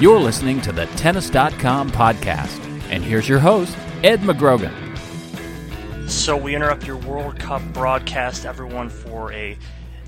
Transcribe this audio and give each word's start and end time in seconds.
You're 0.00 0.18
listening 0.18 0.62
to 0.62 0.72
the 0.72 0.86
Tennis.com 0.96 1.90
podcast. 1.90 2.58
And 2.90 3.04
here's 3.04 3.28
your 3.28 3.38
host, 3.38 3.76
Ed 4.02 4.20
McGrogan. 4.20 4.89
So 6.10 6.36
we 6.36 6.56
interrupt 6.56 6.86
your 6.86 6.96
World 6.96 7.38
Cup 7.38 7.62
broadcast, 7.72 8.44
everyone, 8.44 8.90
for 8.90 9.32
a 9.32 9.56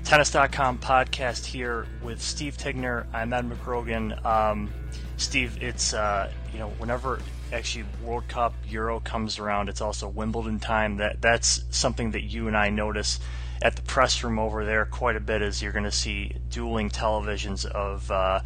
Tennis.com 0.03 0.79
podcast 0.79 1.45
here 1.45 1.87
with 2.03 2.21
Steve 2.21 2.57
Tignor. 2.57 3.07
I'm 3.13 3.31
Ed 3.31 3.49
McGrogan. 3.49 4.23
Um, 4.23 4.71
Steve, 5.15 5.57
it's, 5.63 5.93
uh, 5.93 6.29
you 6.51 6.59
know, 6.59 6.67
whenever 6.77 7.19
actually 7.53 7.85
World 8.03 8.27
Cup, 8.27 8.53
Euro 8.67 8.99
comes 8.99 9.39
around, 9.39 9.69
it's 9.69 9.79
also 9.79 10.09
Wimbledon 10.09 10.59
time. 10.59 10.97
That 10.97 11.21
That's 11.21 11.63
something 11.71 12.11
that 12.11 12.23
you 12.23 12.47
and 12.49 12.55
I 12.55 12.69
notice 12.69 13.21
at 13.61 13.77
the 13.77 13.81
press 13.81 14.23
room 14.25 14.39
over 14.39 14.65
there 14.65 14.85
quite 14.85 15.15
a 15.15 15.21
bit 15.21 15.41
as 15.41 15.63
you're 15.63 15.71
going 15.71 15.85
to 15.85 15.91
see 15.91 16.35
dueling 16.49 16.89
televisions 16.89 17.65
of 17.65 18.11
uh, 18.11 18.41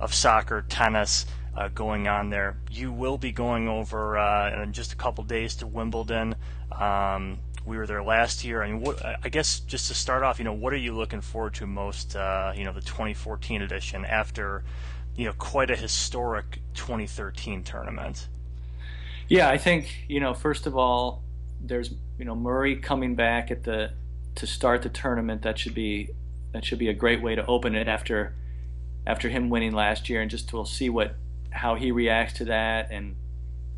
of 0.00 0.14
soccer, 0.14 0.64
tennis 0.68 1.26
uh, 1.56 1.68
going 1.68 2.08
on 2.08 2.30
there. 2.30 2.58
You 2.70 2.92
will 2.92 3.18
be 3.18 3.32
going 3.32 3.68
over 3.68 4.18
uh, 4.18 4.62
in 4.62 4.72
just 4.72 4.92
a 4.92 4.96
couple 4.96 5.24
days 5.24 5.56
to 5.56 5.66
Wimbledon. 5.66 6.34
Um, 6.70 7.38
we 7.64 7.76
were 7.76 7.86
there 7.86 8.02
last 8.02 8.44
year. 8.44 8.62
I 8.62 8.70
mean, 8.70 8.80
what, 8.80 9.04
I 9.04 9.28
guess 9.28 9.60
just 9.60 9.88
to 9.88 9.94
start 9.94 10.22
off, 10.22 10.38
you 10.38 10.44
know, 10.44 10.52
what 10.52 10.72
are 10.72 10.78
you 10.78 10.92
looking 10.94 11.20
forward 11.20 11.54
to 11.54 11.66
most? 11.66 12.16
Uh, 12.16 12.52
you 12.56 12.64
know, 12.64 12.72
the 12.72 12.80
2014 12.80 13.62
edition 13.62 14.04
after, 14.04 14.64
you 15.14 15.26
know, 15.26 15.32
quite 15.34 15.70
a 15.70 15.76
historic 15.76 16.60
2013 16.74 17.62
tournament. 17.62 18.28
Yeah, 19.28 19.48
I 19.48 19.56
think 19.56 20.04
you 20.08 20.20
know. 20.20 20.34
First 20.34 20.66
of 20.66 20.76
all, 20.76 21.22
there's 21.60 21.94
you 22.18 22.24
know 22.24 22.34
Murray 22.34 22.76
coming 22.76 23.14
back 23.14 23.50
at 23.50 23.62
the 23.64 23.92
to 24.34 24.46
start 24.46 24.82
the 24.82 24.88
tournament. 24.88 25.40
That 25.40 25.58
should 25.58 25.74
be 25.74 26.10
that 26.52 26.64
should 26.64 26.78
be 26.78 26.88
a 26.88 26.92
great 26.92 27.22
way 27.22 27.34
to 27.34 27.46
open 27.46 27.74
it 27.74 27.88
after 27.88 28.34
after 29.06 29.30
him 29.30 29.48
winning 29.48 29.72
last 29.72 30.10
year, 30.10 30.20
and 30.20 30.30
just 30.30 30.52
we'll 30.52 30.66
see 30.66 30.90
what 30.90 31.14
how 31.52 31.74
he 31.74 31.92
reacts 31.92 32.34
to 32.34 32.46
that 32.46 32.90
and 32.90 33.16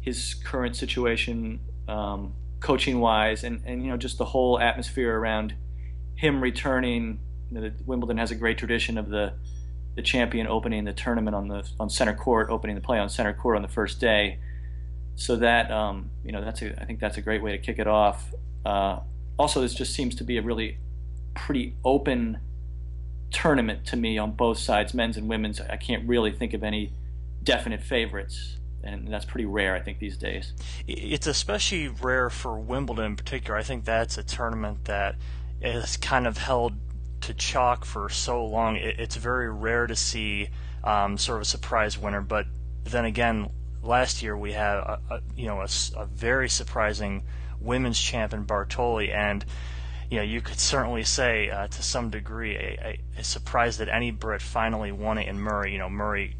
his 0.00 0.34
current 0.34 0.76
situation, 0.76 1.60
um, 1.88 2.34
coaching 2.60 3.00
wise, 3.00 3.42
and 3.44 3.62
and 3.64 3.82
you 3.82 3.90
know 3.90 3.96
just 3.96 4.18
the 4.18 4.24
whole 4.24 4.58
atmosphere 4.58 5.18
around 5.18 5.54
him 6.16 6.42
returning. 6.42 7.20
You 7.50 7.60
know, 7.60 7.70
Wimbledon 7.86 8.18
has 8.18 8.30
a 8.30 8.34
great 8.34 8.58
tradition 8.58 8.98
of 8.98 9.08
the 9.08 9.34
the 9.96 10.02
champion 10.02 10.46
opening 10.46 10.84
the 10.84 10.92
tournament 10.92 11.34
on 11.34 11.48
the 11.48 11.68
on 11.80 11.88
center 11.88 12.14
court, 12.14 12.50
opening 12.50 12.74
the 12.74 12.82
play 12.82 12.98
on 12.98 13.08
center 13.08 13.32
court 13.32 13.56
on 13.56 13.62
the 13.62 13.68
first 13.68 14.00
day. 14.00 14.38
So 15.16 15.36
that 15.36 15.70
um, 15.70 16.10
you 16.24 16.32
know 16.32 16.44
that's 16.44 16.60
a 16.62 16.80
I 16.80 16.84
think 16.84 17.00
that's 17.00 17.16
a 17.16 17.22
great 17.22 17.42
way 17.42 17.52
to 17.52 17.58
kick 17.58 17.78
it 17.78 17.86
off. 17.86 18.32
Uh, 18.64 19.00
also, 19.38 19.60
this 19.60 19.74
just 19.74 19.94
seems 19.94 20.14
to 20.16 20.24
be 20.24 20.36
a 20.36 20.42
really 20.42 20.78
pretty 21.34 21.76
open 21.84 22.38
tournament 23.30 23.84
to 23.86 23.96
me 23.96 24.18
on 24.18 24.32
both 24.32 24.58
sides, 24.58 24.94
men's 24.94 25.16
and 25.16 25.28
women's. 25.28 25.60
I 25.60 25.76
can't 25.76 26.06
really 26.06 26.32
think 26.32 26.52
of 26.54 26.62
any 26.62 26.92
definite 27.44 27.82
favorites, 27.82 28.58
and 28.82 29.08
that's 29.08 29.24
pretty 29.24 29.44
rare, 29.44 29.74
I 29.74 29.80
think, 29.80 29.98
these 29.98 30.16
days. 30.16 30.52
It's 30.86 31.26
especially 31.26 31.88
rare 31.88 32.30
for 32.30 32.58
Wimbledon 32.58 33.04
in 33.04 33.16
particular. 33.16 33.58
I 33.58 33.62
think 33.62 33.84
that's 33.84 34.18
a 34.18 34.22
tournament 34.22 34.84
that 34.86 35.16
is 35.60 35.96
kind 35.96 36.26
of 36.26 36.38
held 36.38 36.74
to 37.22 37.34
chalk 37.34 37.84
for 37.84 38.08
so 38.08 38.44
long. 38.44 38.76
It's 38.76 39.16
very 39.16 39.50
rare 39.50 39.86
to 39.86 39.96
see 39.96 40.48
um, 40.82 41.16
sort 41.16 41.36
of 41.36 41.42
a 41.42 41.46
surprise 41.46 41.98
winner, 41.98 42.20
but 42.20 42.46
then 42.84 43.04
again, 43.04 43.50
last 43.82 44.22
year 44.22 44.36
we 44.36 44.52
had 44.52 44.76
a, 44.76 45.00
a 45.10 45.20
you 45.36 45.46
know 45.46 45.60
a, 45.60 45.68
a 45.96 46.06
very 46.06 46.48
surprising 46.48 47.22
women's 47.60 47.98
champion 47.98 48.44
Bartoli 48.44 49.14
and 49.14 49.44
you 50.10 50.18
know, 50.18 50.22
you 50.22 50.40
could 50.40 50.58
certainly 50.58 51.02
say 51.02 51.50
uh, 51.50 51.66
to 51.66 51.82
some 51.82 52.10
degree 52.10 52.56
a, 52.56 53.00
a, 53.18 53.24
surprise 53.24 53.78
that 53.78 53.88
any 53.88 54.10
Brit 54.10 54.42
finally 54.42 54.92
won 54.92 55.18
it 55.18 55.26
in 55.26 55.40
Murray. 55.40 55.72
You 55.72 55.78
know, 55.78 55.88
Murray 55.88 56.36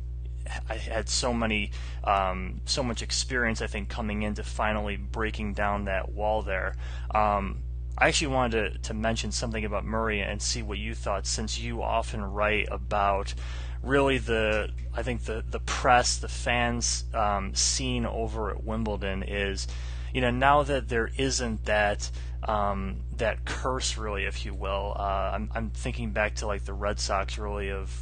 had 0.47 1.09
so 1.09 1.33
many, 1.33 1.71
um, 2.05 2.61
so 2.65 2.83
much 2.83 3.03
experience. 3.03 3.63
I 3.63 3.67
think 3.67 3.89
coming 3.89 4.23
into 4.23 4.43
finally 4.43 4.97
breaking 4.97 5.55
down 5.55 5.85
that 5.85 6.13
wall 6.13 6.43
there. 6.43 6.75
Um, 7.15 7.63
I 7.97 8.09
actually 8.09 8.35
wanted 8.35 8.73
to, 8.73 8.79
to 8.89 8.95
mention 8.95 9.31
something 9.31 9.65
about 9.65 9.85
Murray 9.85 10.21
and 10.21 10.43
see 10.43 10.63
what 10.63 10.79
you 10.79 10.95
thought, 10.95 11.27
since 11.27 11.59
you 11.59 11.83
often 11.83 12.25
write 12.25 12.69
about 12.71 13.35
really 13.83 14.19
the 14.19 14.71
I 14.95 15.03
think 15.03 15.25
the 15.25 15.45
the 15.49 15.61
press, 15.61 16.17
the 16.17 16.29
fans 16.29 17.05
um, 17.15 17.55
scene 17.55 18.07
over 18.07 18.51
at 18.51 18.65
Wimbledon 18.65 19.23
is, 19.23 19.69
you 20.13 20.21
know, 20.21 20.31
now 20.31 20.63
that 20.63 20.89
there 20.89 21.11
isn't 21.17 21.65
that 21.67 22.11
um, 22.49 23.01
that 23.17 23.45
curse, 23.45 23.97
really, 23.97 24.25
if 24.25 24.45
you 24.45 24.55
will. 24.55 24.95
Uh, 24.99 25.31
I'm, 25.35 25.51
I'm 25.55 25.71
thinking 25.71 26.11
back 26.11 26.35
to 26.37 26.47
like 26.47 26.65
the 26.65 26.75
Red 26.75 27.01
Sox, 27.01 27.39
really, 27.39 27.71
of 27.71 27.97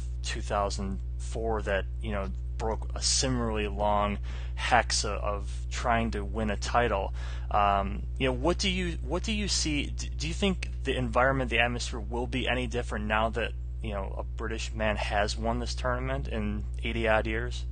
2004, 1.31 1.61
that 1.63 1.85
you 2.01 2.11
know 2.11 2.29
broke 2.57 2.89
a 2.95 3.01
similarly 3.01 3.67
long 3.67 4.19
hex 4.55 5.03
of, 5.03 5.19
of 5.19 5.51
trying 5.71 6.11
to 6.11 6.23
win 6.23 6.49
a 6.49 6.57
title. 6.57 7.13
Um, 7.51 8.03
you 8.17 8.27
know, 8.27 8.33
what 8.33 8.57
do 8.57 8.69
you 8.69 8.97
what 9.01 9.23
do 9.23 9.31
you 9.31 9.47
see? 9.47 9.85
Do 9.85 10.27
you 10.27 10.33
think 10.33 10.69
the 10.83 10.95
environment, 10.95 11.49
the 11.49 11.59
atmosphere, 11.59 11.99
will 11.99 12.27
be 12.27 12.47
any 12.47 12.67
different 12.67 13.05
now 13.05 13.29
that 13.29 13.51
you 13.81 13.93
know 13.93 14.15
a 14.17 14.23
British 14.23 14.73
man 14.73 14.95
has 14.97 15.37
won 15.37 15.59
this 15.59 15.75
tournament 15.75 16.27
in 16.27 16.63
80 16.83 17.07
odd 17.07 17.27
years? 17.27 17.65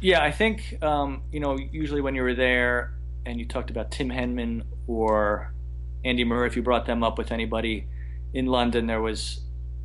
Yeah, 0.00 0.22
I 0.22 0.30
think 0.30 0.82
um, 0.82 1.22
you 1.32 1.40
know 1.40 1.56
usually 1.56 2.00
when 2.00 2.14
you 2.14 2.22
were 2.22 2.34
there 2.34 2.94
and 3.26 3.38
you 3.38 3.46
talked 3.46 3.70
about 3.70 3.90
Tim 3.90 4.08
Henman 4.08 4.62
or 4.86 5.52
Andy 6.04 6.24
Murray, 6.24 6.46
if 6.46 6.56
you 6.56 6.62
brought 6.62 6.86
them 6.86 7.02
up 7.02 7.18
with 7.18 7.32
anybody 7.32 7.86
in 8.32 8.46
London, 8.46 8.86
there 8.86 9.00
was, 9.00 9.40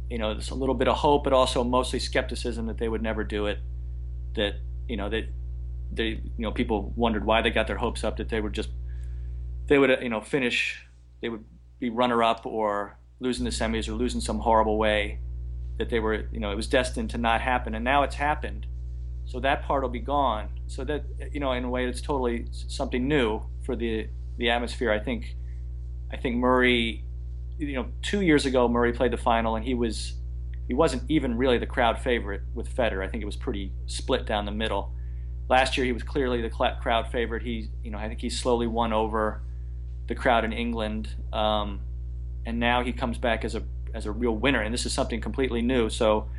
you 0.09 0.17
know, 0.17 0.33
there's 0.33 0.51
a 0.51 0.55
little 0.55 0.75
bit 0.75 0.87
of 0.87 0.97
hope, 0.97 1.23
but 1.23 1.33
also 1.33 1.63
mostly 1.63 1.99
skepticism 1.99 2.67
that 2.67 2.77
they 2.77 2.87
would 2.87 3.01
never 3.01 3.23
do 3.23 3.47
it. 3.47 3.59
That 4.35 4.55
you 4.87 4.97
know 4.97 5.09
that 5.09 5.25
they, 5.91 6.05
you 6.05 6.21
know, 6.37 6.51
people 6.51 6.93
wondered 6.95 7.25
why 7.25 7.41
they 7.41 7.49
got 7.49 7.67
their 7.67 7.77
hopes 7.77 8.03
up 8.03 8.17
that 8.17 8.29
they 8.29 8.41
would 8.41 8.53
just, 8.53 8.69
they 9.67 9.77
would, 9.77 10.01
you 10.01 10.09
know, 10.09 10.21
finish, 10.21 10.85
they 11.21 11.29
would 11.29 11.43
be 11.79 11.89
runner 11.89 12.23
up 12.23 12.45
or 12.45 12.97
losing 13.19 13.45
the 13.45 13.51
semis 13.51 13.87
or 13.87 13.93
losing 13.93 14.21
some 14.21 14.39
horrible 14.39 14.77
way. 14.77 15.19
That 15.79 15.89
they 15.89 15.99
were, 15.99 16.27
you 16.31 16.39
know, 16.39 16.51
it 16.51 16.55
was 16.55 16.67
destined 16.67 17.09
to 17.11 17.17
not 17.17 17.41
happen, 17.41 17.73
and 17.73 17.83
now 17.83 18.03
it's 18.03 18.15
happened. 18.15 18.67
So 19.25 19.39
that 19.39 19.63
part 19.63 19.81
will 19.81 19.89
be 19.89 19.99
gone. 19.99 20.49
So 20.67 20.83
that, 20.83 21.03
you 21.31 21.39
know, 21.39 21.51
in 21.53 21.63
a 21.63 21.69
way, 21.69 21.85
it's 21.85 22.01
totally 22.01 22.47
something 22.51 23.07
new 23.07 23.41
for 23.65 23.75
the 23.75 24.07
the 24.37 24.49
atmosphere. 24.49 24.91
I 24.91 24.99
think 24.99 25.35
I 26.11 26.17
think 26.17 26.35
Murray, 26.35 27.05
you 27.57 27.75
know, 27.75 27.87
two 28.01 28.21
years 28.21 28.45
ago 28.45 28.67
Murray 28.67 28.93
played 28.93 29.11
the 29.11 29.17
final 29.17 29.55
and 29.55 29.65
he 29.65 29.73
was 29.73 30.13
he 30.67 30.73
wasn't 30.73 31.03
even 31.09 31.37
really 31.37 31.57
the 31.57 31.65
crowd 31.65 31.99
favorite 31.99 32.41
with 32.53 32.73
Federer. 32.73 33.03
I 33.03 33.09
think 33.09 33.21
it 33.21 33.25
was 33.25 33.35
pretty 33.35 33.73
split 33.85 34.25
down 34.25 34.45
the 34.45 34.51
middle. 34.51 34.93
Last 35.49 35.77
year 35.77 35.85
he 35.85 35.91
was 35.91 36.03
clearly 36.03 36.41
the 36.41 36.49
crowd 36.49 37.11
favorite. 37.11 37.43
He, 37.43 37.69
you 37.83 37.91
know, 37.91 37.97
I 37.97 38.07
think 38.07 38.21
he 38.21 38.29
slowly 38.29 38.67
won 38.67 38.93
over 38.93 39.41
the 40.07 40.15
crowd 40.15 40.45
in 40.45 40.53
England, 40.53 41.09
um, 41.33 41.81
and 42.45 42.59
now 42.59 42.83
he 42.83 42.93
comes 42.93 43.17
back 43.17 43.43
as 43.43 43.55
a 43.55 43.63
as 43.93 44.05
a 44.05 44.11
real 44.11 44.35
winner. 44.35 44.61
And 44.61 44.73
this 44.73 44.85
is 44.85 44.93
something 44.93 45.19
completely 45.19 45.61
new. 45.61 45.89
So, 45.89 46.29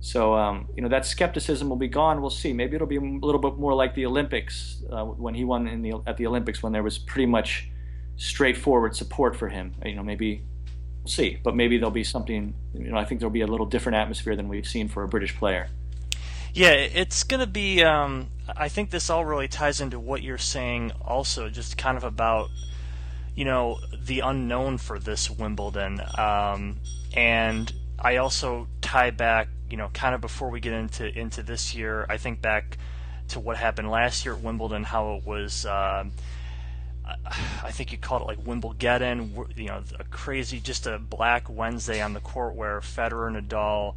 so 0.00 0.34
um, 0.34 0.68
you 0.76 0.82
know 0.82 0.88
that 0.88 1.04
skepticism 1.04 1.68
will 1.68 1.76
be 1.76 1.88
gone. 1.88 2.20
We'll 2.20 2.30
see. 2.30 2.52
Maybe 2.52 2.76
it'll 2.76 2.86
be 2.86 2.96
a 2.96 3.00
little 3.00 3.40
bit 3.40 3.58
more 3.58 3.74
like 3.74 3.94
the 3.94 4.06
Olympics 4.06 4.84
uh, 4.90 5.04
when 5.04 5.34
he 5.34 5.44
won 5.44 5.66
in 5.66 5.82
the 5.82 5.94
at 6.06 6.16
the 6.16 6.26
Olympics 6.28 6.62
when 6.62 6.72
there 6.72 6.84
was 6.84 6.96
pretty 6.96 7.26
much 7.26 7.70
straightforward 8.18 8.94
support 8.94 9.34
for 9.34 9.48
him. 9.48 9.74
You 9.84 9.94
know, 9.94 10.02
maybe 10.02 10.42
we'll 11.02 11.10
see, 11.10 11.38
but 11.42 11.56
maybe 11.56 11.78
there'll 11.78 11.90
be 11.90 12.04
something. 12.04 12.54
You 12.74 12.90
know, 12.90 12.98
I 12.98 13.06
think 13.06 13.20
there'll 13.20 13.32
be 13.32 13.40
a 13.40 13.46
little 13.46 13.66
different 13.66 13.96
atmosphere 13.96 14.36
than 14.36 14.48
we've 14.48 14.68
seen 14.68 14.88
for 14.88 15.02
a 15.02 15.08
British 15.08 15.34
player. 15.36 15.68
Yeah, 16.52 16.72
it's 16.72 17.22
going 17.22 17.40
to 17.40 17.46
be. 17.46 17.82
Um, 17.82 18.28
I 18.56 18.68
think 18.68 18.90
this 18.90 19.08
all 19.08 19.24
really 19.24 19.48
ties 19.48 19.80
into 19.80 19.98
what 19.98 20.22
you're 20.22 20.38
saying, 20.38 20.92
also, 21.00 21.48
just 21.48 21.78
kind 21.78 21.96
of 21.96 22.04
about 22.04 22.50
you 23.38 23.44
know, 23.44 23.78
the 24.04 24.18
unknown 24.18 24.78
for 24.78 24.98
this 24.98 25.30
Wimbledon. 25.30 26.00
Um, 26.18 26.80
and 27.14 27.72
I 27.96 28.16
also 28.16 28.66
tie 28.80 29.12
back, 29.12 29.46
you 29.70 29.76
know, 29.76 29.90
kind 29.94 30.12
of 30.12 30.20
before 30.20 30.50
we 30.50 30.58
get 30.58 30.72
into 30.72 31.06
into 31.16 31.44
this 31.44 31.72
year. 31.72 32.04
I 32.08 32.16
think 32.16 32.42
back 32.42 32.78
to 33.28 33.38
what 33.38 33.56
happened 33.56 33.92
last 33.92 34.24
year 34.24 34.34
at 34.34 34.40
Wimbledon, 34.40 34.82
how 34.82 35.14
it 35.14 35.24
was. 35.24 35.64
Uh, 35.64 36.06
I 37.62 37.70
think 37.70 37.92
you 37.92 37.98
called 37.98 38.22
it 38.22 38.26
like 38.26 38.46
Wimbledon, 38.46 39.34
you 39.56 39.66
know, 39.66 39.82
a 39.98 40.04
crazy, 40.04 40.60
just 40.60 40.86
a 40.86 40.98
black 40.98 41.48
Wednesday 41.48 42.02
on 42.02 42.12
the 42.12 42.20
court 42.20 42.54
where 42.54 42.80
Federer 42.80 43.28
and 43.28 43.48
Nadal 43.48 43.94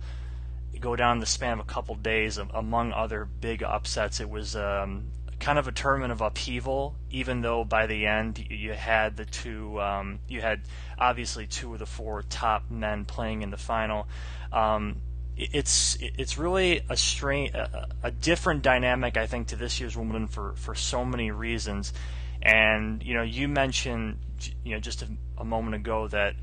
go 0.79 0.95
down 0.95 1.19
the 1.19 1.25
span 1.25 1.53
of 1.53 1.59
a 1.59 1.63
couple 1.63 1.95
days, 1.95 2.37
among 2.37 2.93
other 2.93 3.25
big 3.25 3.63
upsets. 3.63 4.19
It 4.19 4.29
was 4.29 4.55
um, 4.55 5.05
kind 5.39 5.59
of 5.59 5.67
a 5.67 5.71
tournament 5.71 6.11
of 6.11 6.21
upheaval, 6.21 6.95
even 7.09 7.41
though 7.41 7.63
by 7.63 7.87
the 7.87 8.05
end 8.05 8.45
you 8.49 8.73
had 8.73 9.17
the 9.17 9.25
two, 9.25 9.79
um, 9.81 10.19
you 10.27 10.41
had 10.41 10.61
obviously 10.97 11.47
two 11.47 11.73
of 11.73 11.79
the 11.79 11.85
four 11.85 12.23
top 12.23 12.69
men 12.69 13.05
playing 13.05 13.41
in 13.41 13.51
the 13.51 13.57
final. 13.57 14.07
Um, 14.51 15.01
it's 15.37 15.97
it's 15.99 16.37
really 16.37 16.81
a 16.89 16.97
strange, 16.97 17.53
a, 17.53 17.87
a 18.03 18.11
different 18.11 18.61
dynamic, 18.61 19.17
I 19.17 19.27
think, 19.27 19.47
to 19.47 19.55
this 19.55 19.79
year's 19.79 19.97
Wimbledon 19.97 20.27
for 20.27 20.53
for 20.55 20.75
so 20.75 21.03
many 21.03 21.31
reasons. 21.31 21.93
And 22.41 23.03
you 23.03 23.13
know, 23.13 23.23
you 23.23 23.47
mentioned 23.47 24.17
you 24.63 24.73
know 24.73 24.79
just 24.79 25.01
a, 25.01 25.07
a 25.37 25.45
moment 25.45 25.75
ago 25.75 26.07
that 26.07 26.35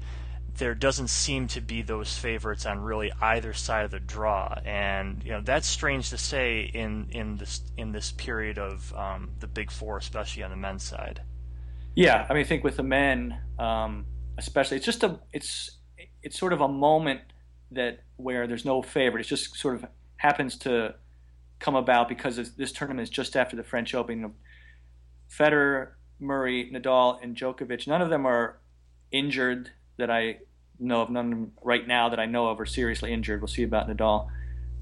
there 0.59 0.75
doesn't 0.75 1.09
seem 1.09 1.47
to 1.47 1.61
be 1.61 1.83
those 1.83 2.17
favorites 2.17 2.67
on 2.67 2.81
really 2.81 3.13
either 3.21 3.53
side 3.53 3.85
of 3.85 3.91
the 3.91 4.01
draw, 4.01 4.59
and 4.65 5.23
you 5.25 5.31
know 5.31 5.41
that's 5.41 5.67
strange 5.67 6.11
to 6.11 6.19
say 6.19 6.63
in 6.63 7.09
in 7.11 7.37
this 7.37 7.63
in 7.77 7.93
this 7.93 8.13
period 8.13 8.59
of 8.59 8.93
um, 8.95 9.31
the 9.41 9.47
Big 9.47 9.71
Four, 9.71 9.99
especially 9.99 10.43
on 10.43 10.51
the 10.51 10.57
men's 10.57 10.83
side. 10.83 11.23
Yeah, 11.95 12.27
I 12.29 12.35
mean, 12.35 12.45
I 12.45 12.47
think 12.47 12.65
with 12.65 12.77
the 12.77 12.83
men, 12.83 13.41
um, 13.59 14.07
especially, 14.37 14.77
it's 14.77 14.87
just 14.87 15.03
a 15.03 15.19
it's 15.33 15.79
it's 16.23 16.39
sort 16.39 16.53
of 16.53 16.61
a 16.61 16.69
moment 16.69 17.21
that 17.71 18.01
where 18.17 18.47
there's 18.47 18.65
no 18.65 18.83
favorite. 18.83 19.27
It 19.27 19.29
just 19.29 19.57
sort 19.57 19.77
of 19.77 19.87
happens 20.17 20.57
to 20.59 20.95
come 21.59 21.75
about 21.75 22.09
because 22.09 22.55
this 22.55 22.73
tournament 22.73 23.03
is 23.03 23.11
just 23.11 23.37
after 23.37 23.57
the 23.57 23.65
French 23.65 23.95
Open. 23.95 24.35
Federer, 25.31 25.93
Murray, 26.21 26.71
Nadal, 26.73 27.23
and 27.23 27.37
Djokovic. 27.37 27.87
None 27.87 28.03
of 28.03 28.11
them 28.11 28.27
are 28.27 28.59
injured 29.11 29.71
that 29.97 30.11
I 30.11 30.39
know 30.79 31.03
of. 31.03 31.11
None 31.11 31.25
of 31.25 31.31
them 31.31 31.53
right 31.63 31.87
now 31.87 32.09
that 32.09 32.19
I 32.19 32.27
know 32.27 32.49
of 32.49 32.61
are 32.61 32.67
seriously 32.67 33.13
injured. 33.13 33.41
We'll 33.41 33.49
see 33.49 33.63
about 33.63 33.89
Nadal, 33.89 34.29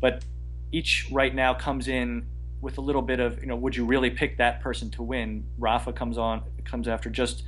but 0.00 0.24
each 0.72 1.08
right 1.10 1.34
now 1.34 1.54
comes 1.54 1.88
in 1.88 2.26
with 2.60 2.78
a 2.78 2.80
little 2.80 3.02
bit 3.02 3.20
of 3.20 3.40
you 3.40 3.46
know, 3.46 3.56
would 3.56 3.76
you 3.76 3.84
really 3.84 4.10
pick 4.10 4.38
that 4.38 4.60
person 4.60 4.90
to 4.92 5.02
win? 5.02 5.46
Rafa 5.58 5.92
comes 5.92 6.18
on 6.18 6.42
comes 6.64 6.88
after 6.88 7.08
just 7.08 7.44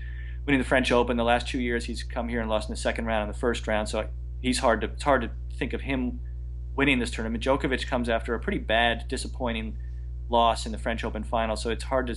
winning 0.46 0.60
the 0.60 0.66
French 0.66 0.92
Open. 0.92 1.16
The 1.16 1.24
last 1.24 1.48
two 1.48 1.60
years 1.60 1.84
he's 1.84 2.02
come 2.02 2.28
here 2.28 2.40
and 2.40 2.48
lost 2.48 2.68
in 2.68 2.72
the 2.72 2.80
second 2.80 3.06
round 3.06 3.26
and 3.26 3.34
the 3.34 3.38
first 3.38 3.66
round, 3.66 3.88
so 3.88 4.08
he's 4.40 4.58
hard 4.58 4.80
to 4.82 4.88
it's 4.88 5.02
hard 5.02 5.22
to 5.22 5.30
think 5.56 5.72
of 5.72 5.80
him 5.80 6.20
winning 6.76 6.98
this 6.98 7.10
tournament. 7.10 7.42
Djokovic 7.42 7.86
comes 7.86 8.08
after 8.08 8.34
a 8.34 8.40
pretty 8.40 8.58
bad, 8.58 9.08
disappointing 9.08 9.76
loss 10.28 10.66
in 10.66 10.72
the 10.72 10.78
French 10.78 11.04
Open 11.04 11.24
final, 11.24 11.56
so 11.56 11.70
it's 11.70 11.84
hard 11.84 12.06
to 12.06 12.16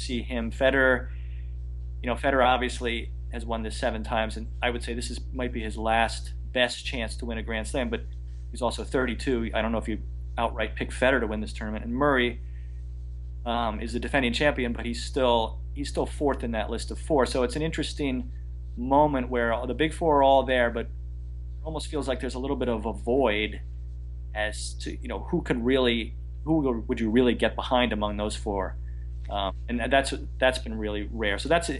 see 0.00 0.22
him. 0.22 0.50
Federer, 0.50 1.08
you 2.02 2.08
know, 2.08 2.14
Federer 2.14 2.46
obviously 2.46 3.12
has 3.32 3.44
won 3.44 3.62
this 3.62 3.76
seven 3.76 4.02
times, 4.02 4.36
and 4.36 4.48
I 4.62 4.70
would 4.70 4.82
say 4.82 4.94
this 4.94 5.10
is 5.10 5.20
might 5.32 5.52
be 5.52 5.62
his 5.62 5.76
last 5.76 6.32
best 6.52 6.84
chance 6.84 7.16
to 7.16 7.26
win 7.26 7.38
a 7.38 7.42
Grand 7.42 7.68
Slam. 7.68 7.90
But 7.90 8.02
he's 8.50 8.62
also 8.62 8.84
32. 8.84 9.50
I 9.54 9.62
don't 9.62 9.72
know 9.72 9.78
if 9.78 9.88
you 9.88 9.98
outright 10.38 10.74
pick 10.74 10.90
Federer 10.90 11.20
to 11.20 11.26
win 11.26 11.40
this 11.40 11.52
tournament. 11.52 11.84
And 11.84 11.94
Murray 11.94 12.40
um, 13.44 13.80
is 13.80 13.92
the 13.92 14.00
defending 14.00 14.32
champion, 14.32 14.72
but 14.72 14.84
he's 14.84 15.04
still 15.04 15.60
he's 15.74 15.88
still 15.88 16.06
fourth 16.06 16.42
in 16.42 16.52
that 16.52 16.70
list 16.70 16.90
of 16.90 16.98
four. 16.98 17.26
So 17.26 17.42
it's 17.42 17.56
an 17.56 17.62
interesting 17.62 18.30
moment 18.76 19.28
where 19.28 19.54
the 19.66 19.74
big 19.74 19.92
four 19.92 20.18
are 20.18 20.22
all 20.22 20.42
there, 20.42 20.70
but 20.70 20.86
it 20.86 20.92
almost 21.64 21.88
feels 21.88 22.08
like 22.08 22.20
there's 22.20 22.34
a 22.34 22.38
little 22.38 22.56
bit 22.56 22.68
of 22.68 22.86
a 22.86 22.92
void 22.92 23.60
as 24.34 24.74
to 24.74 24.96
you 25.00 25.08
know 25.08 25.20
who 25.30 25.42
could 25.42 25.64
really 25.64 26.14
who 26.44 26.84
would 26.86 27.00
you 27.00 27.10
really 27.10 27.34
get 27.34 27.54
behind 27.54 27.92
among 27.92 28.16
those 28.16 28.36
four. 28.36 28.76
Um, 29.30 29.54
and 29.68 29.80
that's 29.80 30.12
that's 30.38 30.58
been 30.58 30.76
really 30.76 31.08
rare. 31.12 31.38
So 31.38 31.48
that's 31.48 31.70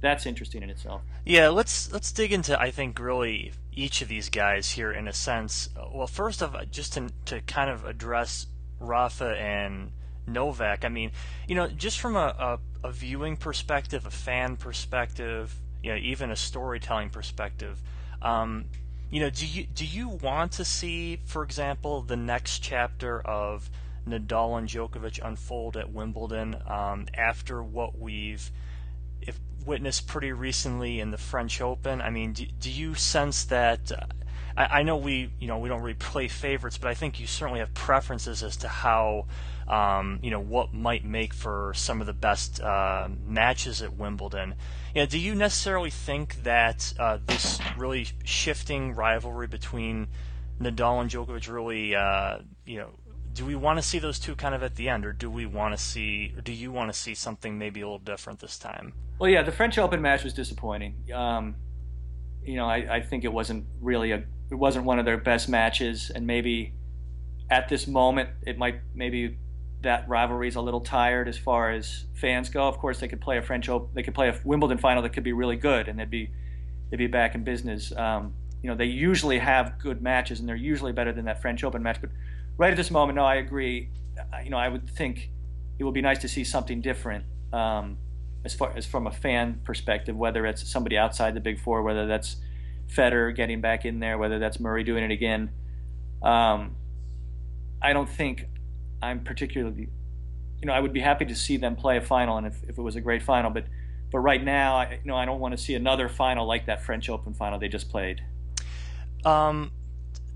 that's 0.00 0.26
interesting 0.26 0.62
in 0.62 0.70
itself. 0.70 1.02
Yeah, 1.24 1.48
let's 1.48 1.92
let's 1.92 2.10
dig 2.10 2.32
into 2.32 2.60
I 2.60 2.70
think 2.70 2.98
really 2.98 3.52
each 3.72 4.02
of 4.02 4.08
these 4.08 4.28
guys 4.28 4.70
here 4.72 4.90
in 4.90 5.06
a 5.06 5.12
sense. 5.12 5.68
Well, 5.94 6.08
first 6.08 6.42
of 6.42 6.56
just 6.70 6.94
to 6.94 7.10
to 7.26 7.40
kind 7.42 7.70
of 7.70 7.84
address 7.84 8.46
Rafa 8.80 9.36
and 9.38 9.92
Novak. 10.26 10.84
I 10.84 10.88
mean, 10.88 11.12
you 11.46 11.54
know, 11.54 11.68
just 11.68 12.00
from 12.00 12.16
a, 12.16 12.58
a, 12.82 12.88
a 12.88 12.92
viewing 12.92 13.36
perspective, 13.36 14.06
a 14.06 14.10
fan 14.10 14.56
perspective, 14.56 15.54
you 15.82 15.92
know, 15.92 15.96
even 15.96 16.30
a 16.30 16.36
storytelling 16.36 17.10
perspective. 17.10 17.80
Um, 18.20 18.64
you 19.10 19.20
know, 19.20 19.30
do 19.30 19.46
you 19.46 19.66
do 19.66 19.86
you 19.86 20.08
want 20.08 20.52
to 20.52 20.64
see, 20.64 21.20
for 21.24 21.44
example, 21.44 22.02
the 22.02 22.16
next 22.16 22.58
chapter 22.58 23.20
of 23.20 23.70
Nadal 24.08 24.58
and 24.58 24.68
Djokovic 24.68 25.18
unfold 25.26 25.76
at 25.76 25.92
Wimbledon 25.92 26.56
um, 26.66 27.06
after 27.14 27.62
what 27.62 27.98
we've 27.98 28.50
witnessed 29.66 30.06
pretty 30.06 30.32
recently 30.32 31.00
in 31.00 31.10
the 31.10 31.18
French 31.18 31.60
Open. 31.60 32.00
I 32.00 32.10
mean, 32.10 32.32
do, 32.32 32.46
do 32.46 32.70
you 32.70 32.94
sense 32.94 33.44
that? 33.44 33.92
Uh, 33.92 34.06
I, 34.56 34.80
I, 34.80 34.82
know 34.84 34.96
we 34.96 35.30
you 35.40 35.48
know 35.48 35.58
we 35.58 35.68
don't 35.68 35.82
really 35.82 35.94
play 35.94 36.28
favorites, 36.28 36.78
but 36.78 36.88
I 36.88 36.94
think 36.94 37.20
you 37.20 37.26
certainly 37.26 37.60
have 37.60 37.74
preferences 37.74 38.42
as 38.42 38.56
to 38.58 38.68
how 38.68 39.26
um, 39.68 40.20
you 40.22 40.30
know 40.30 40.40
what 40.40 40.72
might 40.72 41.04
make 41.04 41.34
for 41.34 41.72
some 41.74 42.00
of 42.00 42.06
the 42.06 42.12
best 42.12 42.60
uh, 42.60 43.08
matches 43.26 43.82
at 43.82 43.94
Wimbledon. 43.94 44.54
You 44.94 45.02
know, 45.02 45.06
do 45.06 45.18
you 45.18 45.34
necessarily 45.34 45.90
think 45.90 46.44
that 46.44 46.94
uh, 46.98 47.18
this 47.26 47.58
really 47.76 48.08
shifting 48.24 48.94
rivalry 48.94 49.48
between 49.48 50.06
Nadal 50.60 51.02
and 51.02 51.10
Djokovic 51.10 51.52
really 51.52 51.94
uh, 51.94 52.38
you 52.64 52.78
know 52.78 52.90
do 53.36 53.44
we 53.44 53.54
want 53.54 53.78
to 53.78 53.82
see 53.82 53.98
those 53.98 54.18
two 54.18 54.34
kind 54.34 54.54
of 54.54 54.62
at 54.62 54.76
the 54.76 54.88
end, 54.88 55.04
or 55.04 55.12
do 55.12 55.30
we 55.30 55.44
want 55.44 55.76
to 55.76 55.82
see, 55.82 56.32
or 56.36 56.40
do 56.40 56.52
you 56.52 56.72
want 56.72 56.92
to 56.92 56.98
see 56.98 57.14
something 57.14 57.58
maybe 57.58 57.82
a 57.82 57.84
little 57.84 57.98
different 57.98 58.40
this 58.40 58.58
time? 58.58 58.94
Well, 59.18 59.28
yeah, 59.28 59.42
the 59.42 59.52
French 59.52 59.76
Open 59.76 60.00
match 60.00 60.24
was 60.24 60.32
disappointing. 60.32 60.94
Um, 61.14 61.54
you 62.42 62.56
know, 62.56 62.66
I, 62.66 62.96
I, 62.96 63.00
think 63.02 63.24
it 63.24 63.32
wasn't 63.32 63.66
really 63.80 64.12
a, 64.12 64.24
it 64.50 64.54
wasn't 64.54 64.86
one 64.86 64.98
of 64.98 65.04
their 65.04 65.18
best 65.18 65.50
matches, 65.50 66.10
and 66.14 66.26
maybe 66.26 66.72
at 67.50 67.68
this 67.68 67.86
moment, 67.86 68.30
it 68.42 68.56
might 68.56 68.80
maybe 68.94 69.36
that 69.82 70.08
rivalry 70.08 70.48
is 70.48 70.56
a 70.56 70.60
little 70.60 70.80
tired 70.80 71.28
as 71.28 71.36
far 71.36 71.70
as 71.70 72.04
fans 72.14 72.48
go. 72.48 72.66
Of 72.66 72.78
course, 72.78 73.00
they 73.00 73.08
could 73.08 73.20
play 73.20 73.36
a 73.36 73.42
French 73.42 73.68
Open, 73.68 73.90
they 73.92 74.02
could 74.02 74.14
play 74.14 74.30
a 74.30 74.40
Wimbledon 74.44 74.78
final 74.78 75.02
that 75.02 75.12
could 75.12 75.24
be 75.24 75.34
really 75.34 75.56
good, 75.56 75.88
and 75.88 75.98
they'd 75.98 76.10
be 76.10 76.30
they'd 76.90 76.96
be 76.96 77.06
back 77.06 77.34
in 77.34 77.44
business. 77.44 77.94
Um, 77.94 78.32
you 78.62 78.70
know, 78.70 78.76
they 78.76 78.86
usually 78.86 79.38
have 79.38 79.78
good 79.78 80.00
matches, 80.00 80.40
and 80.40 80.48
they're 80.48 80.56
usually 80.56 80.92
better 80.92 81.12
than 81.12 81.26
that 81.26 81.42
French 81.42 81.62
Open 81.62 81.82
match, 81.82 82.00
but 82.00 82.10
right 82.58 82.70
at 82.70 82.76
this 82.76 82.90
moment, 82.90 83.16
no, 83.16 83.24
I 83.24 83.36
agree. 83.36 83.90
You 84.42 84.50
know, 84.50 84.56
I 84.56 84.68
would 84.68 84.88
think 84.88 85.30
it 85.78 85.84
would 85.84 85.94
be 85.94 86.02
nice 86.02 86.18
to 86.20 86.28
see 86.28 86.44
something 86.44 86.80
different 86.80 87.24
um, 87.52 87.98
as 88.44 88.54
far 88.54 88.72
as 88.76 88.86
from 88.86 89.06
a 89.06 89.10
fan 89.10 89.60
perspective, 89.64 90.16
whether 90.16 90.46
it's 90.46 90.70
somebody 90.70 90.96
outside 90.96 91.34
the 91.34 91.40
Big 91.40 91.60
Four, 91.60 91.82
whether 91.82 92.06
that's 92.06 92.36
Federer 92.88 93.34
getting 93.34 93.60
back 93.60 93.84
in 93.84 94.00
there, 94.00 94.18
whether 94.18 94.38
that's 94.38 94.58
Murray 94.60 94.84
doing 94.84 95.04
it 95.04 95.10
again. 95.10 95.50
Um, 96.22 96.76
I 97.82 97.92
don't 97.92 98.08
think 98.08 98.46
I'm 99.02 99.22
particularly, 99.22 99.88
you 100.60 100.66
know, 100.66 100.72
I 100.72 100.80
would 100.80 100.92
be 100.92 101.00
happy 101.00 101.26
to 101.26 101.34
see 101.34 101.56
them 101.56 101.76
play 101.76 101.98
a 101.98 102.00
final, 102.00 102.38
and 102.38 102.46
if, 102.46 102.62
if 102.64 102.78
it 102.78 102.82
was 102.82 102.96
a 102.96 103.00
great 103.00 103.22
final, 103.22 103.50
but 103.50 103.64
but 104.12 104.20
right 104.20 104.42
now, 104.42 104.76
I, 104.76 104.92
you 104.92 105.08
know, 105.08 105.16
I 105.16 105.24
don't 105.24 105.40
want 105.40 105.56
to 105.56 105.62
see 105.62 105.74
another 105.74 106.08
final 106.08 106.46
like 106.46 106.66
that 106.66 106.82
French 106.82 107.08
Open 107.08 107.34
final 107.34 107.58
they 107.58 107.68
just 107.68 107.90
played. 107.90 108.22
Um, 109.24 109.72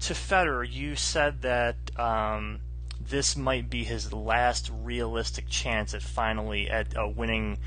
to 0.00 0.14
Federer, 0.14 0.70
you 0.70 0.96
said 0.96 1.42
that 1.42 1.76
um, 1.98 2.60
this 3.00 3.36
might 3.36 3.68
be 3.68 3.84
his 3.84 4.12
last 4.12 4.70
realistic 4.72 5.48
chance 5.48 5.94
at 5.94 6.02
finally 6.02 6.70
at 6.70 6.96
uh, 6.96 7.06
winning 7.08 7.58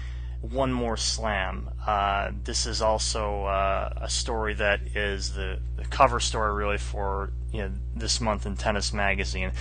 one 0.41 0.73
more 0.73 0.97
slam. 0.97 1.69
Uh, 1.85 2.31
this 2.43 2.65
is 2.65 2.81
also 2.81 3.45
uh, 3.45 3.93
a 3.97 4.09
story 4.09 4.53
that 4.55 4.81
is 4.95 5.33
the, 5.33 5.59
the, 5.77 5.85
cover 5.85 6.19
story 6.19 6.53
really 6.53 6.77
for 6.77 7.31
you 7.51 7.59
know, 7.59 7.71
this 7.95 8.19
month 8.19 8.45
in 8.45 8.57
Tennis 8.57 8.91
Magazine. 8.91 9.51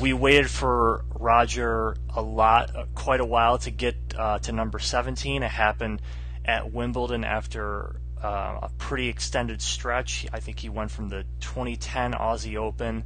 We 0.00 0.12
waited 0.12 0.48
for 0.48 1.04
Roger 1.08 1.96
a 2.14 2.22
lot, 2.22 2.76
uh, 2.76 2.84
quite 2.94 3.20
a 3.20 3.24
while 3.24 3.58
to 3.58 3.72
get 3.72 3.96
uh, 4.16 4.38
to 4.40 4.52
number 4.52 4.78
17. 4.78 5.42
It 5.42 5.50
happened 5.50 6.00
at 6.44 6.72
Wimbledon 6.72 7.24
after 7.24 8.00
uh, 8.22 8.58
a 8.62 8.70
pretty 8.78 9.08
extended 9.08 9.62
stretch. 9.62 10.26
I 10.32 10.40
think 10.40 10.58
he 10.58 10.68
went 10.68 10.90
from 10.90 11.08
the 11.08 11.24
2010 11.40 12.12
Aussie 12.12 12.56
Open 12.56 13.04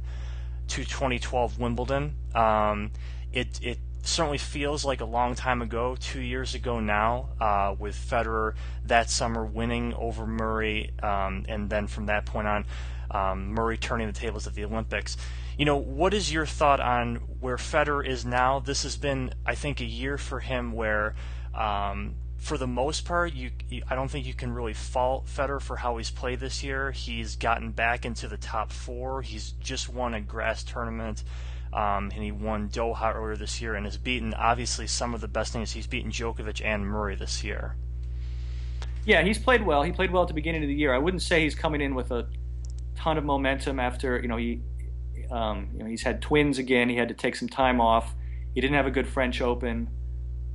to 0.69 0.83
2012 0.83 1.59
Wimbledon. 1.59 2.15
Um, 2.33 2.91
it 3.31 3.59
it 3.61 3.79
certainly 4.03 4.37
feels 4.37 4.85
like 4.85 5.01
a 5.01 5.05
long 5.05 5.35
time 5.35 5.61
ago, 5.61 5.95
two 5.99 6.21
years 6.21 6.53
ago 6.53 6.79
now, 6.79 7.29
uh, 7.39 7.75
with 7.77 7.95
Federer 7.95 8.53
that 8.85 9.09
summer 9.09 9.45
winning 9.45 9.93
over 9.95 10.27
Murray, 10.27 10.91
um, 11.01 11.45
and 11.47 11.69
then 11.69 11.87
from 11.87 12.05
that 12.05 12.25
point 12.25 12.47
on, 12.47 12.65
um, 13.11 13.47
Murray 13.53 13.77
turning 13.77 14.07
the 14.07 14.13
tables 14.13 14.47
at 14.47 14.53
the 14.53 14.63
Olympics. 14.63 15.17
You 15.57 15.65
know, 15.65 15.77
what 15.77 16.13
is 16.13 16.31
your 16.31 16.45
thought 16.45 16.79
on 16.79 17.15
where 17.39 17.57
Federer 17.57 18.05
is 18.05 18.25
now? 18.25 18.59
This 18.59 18.83
has 18.83 18.97
been, 18.97 19.33
I 19.45 19.55
think, 19.55 19.79
a 19.79 19.85
year 19.85 20.17
for 20.17 20.39
him 20.39 20.73
where 20.73 21.15
um, 21.53 22.15
for 22.45 22.59
the 22.59 22.67
most 22.67 23.05
part, 23.05 23.33
you, 23.33 23.49
you, 23.69 23.81
I 23.89 23.95
don't 23.95 24.07
think 24.07 24.27
you 24.27 24.35
can 24.35 24.53
really 24.53 24.75
fault 24.75 25.25
Federer 25.25 25.59
for 25.59 25.77
how 25.77 25.97
he's 25.97 26.11
played 26.11 26.39
this 26.39 26.63
year. 26.63 26.91
He's 26.91 27.35
gotten 27.35 27.71
back 27.71 28.05
into 28.05 28.27
the 28.27 28.37
top 28.37 28.71
four. 28.71 29.23
He's 29.23 29.53
just 29.53 29.89
won 29.89 30.13
a 30.13 30.21
grass 30.21 30.63
tournament, 30.63 31.23
um, 31.73 32.11
and 32.13 32.23
he 32.23 32.31
won 32.31 32.69
Doha 32.69 33.15
earlier 33.15 33.35
this 33.35 33.59
year, 33.61 33.73
and 33.73 33.83
has 33.87 33.97
beaten 33.97 34.35
obviously 34.35 34.85
some 34.85 35.15
of 35.15 35.21
the 35.21 35.27
best 35.27 35.55
names. 35.55 35.71
He's 35.71 35.87
beaten 35.87 36.11
Djokovic 36.11 36.63
and 36.63 36.85
Murray 36.85 37.15
this 37.15 37.43
year. 37.43 37.77
Yeah, 39.05 39.23
he's 39.23 39.39
played 39.39 39.65
well. 39.65 39.81
He 39.81 39.91
played 39.91 40.11
well 40.11 40.21
at 40.21 40.27
the 40.27 40.35
beginning 40.35 40.61
of 40.61 40.67
the 40.67 40.75
year. 40.75 40.93
I 40.93 40.99
wouldn't 40.99 41.23
say 41.23 41.41
he's 41.41 41.55
coming 41.55 41.81
in 41.81 41.95
with 41.95 42.11
a 42.11 42.27
ton 42.95 43.17
of 43.17 43.23
momentum 43.23 43.79
after 43.79 44.21
you 44.21 44.27
know 44.27 44.37
he, 44.37 44.61
um, 45.31 45.69
you 45.73 45.79
know, 45.79 45.85
he's 45.87 46.03
had 46.03 46.21
twins 46.21 46.59
again. 46.59 46.89
He 46.89 46.95
had 46.95 47.07
to 47.07 47.15
take 47.15 47.35
some 47.35 47.49
time 47.49 47.81
off. 47.81 48.13
He 48.53 48.61
didn't 48.61 48.75
have 48.75 48.85
a 48.85 48.91
good 48.91 49.07
French 49.07 49.41
Open. 49.41 49.89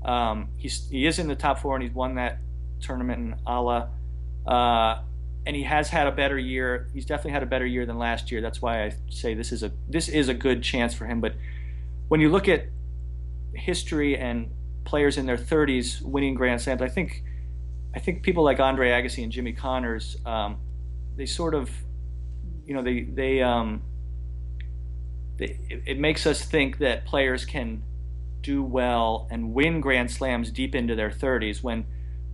Um, 0.05 0.49
he's 0.57 0.89
he 0.89 1.07
is 1.07 1.19
in 1.19 1.29
the 1.29 1.37
top 1.37 1.59
four 1.59 1.75
and 1.77 1.83
he's 1.83 1.93
won 1.93 2.15
that 2.15 2.39
tournament 2.81 3.19
in 3.19 3.45
Halle. 3.47 3.89
Uh, 4.47 5.03
and 5.47 5.57
he 5.57 5.63
has 5.63 5.89
had 5.89 6.07
a 6.07 6.13
better 6.13 6.39
year. 6.39 6.89
He's 6.93 7.07
definitely 7.07 7.33
had 7.33 7.43
a 7.43 7.47
better 7.47 7.67
year 7.67 7.87
than 7.87 7.99
last 7.99 8.31
year. 8.31 8.41
That's 8.41 8.61
why 8.61 8.85
I 8.85 8.93
say 9.09 9.35
this 9.35 9.53
is 9.53 9.63
a 9.63 9.73
this 9.89 10.09
is 10.09 10.29
a 10.29 10.35
good 10.35 10.63
chance 10.63 10.95
for 10.95 11.07
him. 11.07 11.21
But 11.21 11.35
when 12.09 12.21
you 12.21 12.31
look 12.31 12.49
at 12.49 12.67
history 13.55 14.17
and 14.17 14.51
players 14.85 15.17
in 15.19 15.27
their 15.27 15.37
30s 15.37 16.03
winning 16.03 16.35
Grand 16.35 16.61
Slams, 16.61 16.83
I 16.83 16.89
think 16.89 17.25
I 17.95 17.99
think 17.99 18.23
people 18.23 18.45
like 18.45 18.61
Andre 18.61 18.91
Agassi 18.91 19.23
and 19.23 19.33
Jimmy 19.33 19.53
Connors, 19.53 20.17
um, 20.25 20.59
they 21.17 21.27
sort 21.27 21.55
of, 21.55 21.71
you 22.65 22.75
know, 22.75 22.83
they 22.83 23.03
they, 23.03 23.43
um, 23.43 23.83
they 25.39 25.59
it, 25.69 25.83
it 25.87 25.99
makes 25.99 26.27
us 26.27 26.45
think 26.45 26.79
that 26.79 27.07
players 27.07 27.45
can 27.45 27.83
do 28.43 28.63
well 28.63 29.29
and 29.31 29.53
win 29.53 29.81
Grand 29.81 30.11
Slams 30.11 30.51
deep 30.51 30.75
into 30.75 30.95
their 30.95 31.11
30s 31.11 31.63
when 31.63 31.85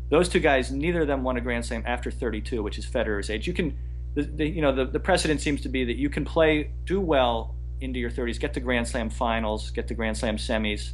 those 0.08 0.28
two 0.28 0.40
guys, 0.40 0.70
neither 0.70 1.02
of 1.02 1.08
them 1.08 1.25
won 1.25 1.36
a 1.36 1.40
Grand 1.40 1.64
Slam 1.64 1.82
after 1.86 2.10
32, 2.10 2.62
which 2.62 2.78
is 2.78 2.86
Federer's 2.86 3.28
age. 3.28 3.46
You 3.46 3.52
can, 3.52 3.76
the, 4.14 4.22
the, 4.22 4.46
you 4.46 4.62
know, 4.62 4.72
the, 4.72 4.84
the 4.84 5.00
precedent 5.00 5.40
seems 5.40 5.60
to 5.62 5.68
be 5.68 5.84
that 5.84 5.96
you 5.96 6.08
can 6.08 6.25
play, 6.25 6.70
do 6.84 7.00
well 7.00 7.54
into 7.80 7.98
your 7.98 8.10
30s, 8.10 8.38
get 8.38 8.54
to 8.54 8.60
Grand 8.60 8.86
Slam 8.86 9.10
finals, 9.10 9.70
get 9.70 9.88
to 9.88 9.94
Grand 9.94 10.16
Slam 10.16 10.36
semis. 10.36 10.92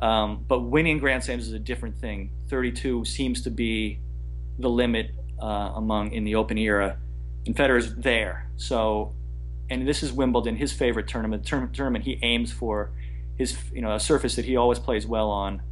Um, 0.00 0.44
but 0.48 0.60
winning 0.60 0.98
Grand 0.98 1.22
Slams 1.22 1.46
is 1.46 1.52
a 1.52 1.58
different 1.58 1.96
thing. 1.96 2.30
32 2.48 3.04
seems 3.04 3.42
to 3.42 3.50
be 3.50 4.00
the 4.58 4.68
limit 4.68 5.10
uh, 5.40 5.72
among 5.76 6.12
in 6.12 6.24
the 6.24 6.34
Open 6.34 6.58
era, 6.58 6.98
and 7.46 7.56
Federer's 7.56 7.94
there. 7.94 8.48
So, 8.56 9.14
and 9.70 9.86
this 9.86 10.02
is 10.02 10.12
Wimbledon, 10.12 10.56
his 10.56 10.72
favorite 10.72 11.06
tournament, 11.06 11.46
tournament 11.46 12.04
he 12.04 12.18
aims 12.22 12.52
for 12.52 12.92
his 13.36 13.56
you 13.72 13.82
know 13.82 13.94
a 13.94 14.00
surface 14.00 14.36
that 14.36 14.44
he 14.44 14.56
always 14.56 14.78
plays 14.78 15.06
well 15.06 15.30
on. 15.30 15.62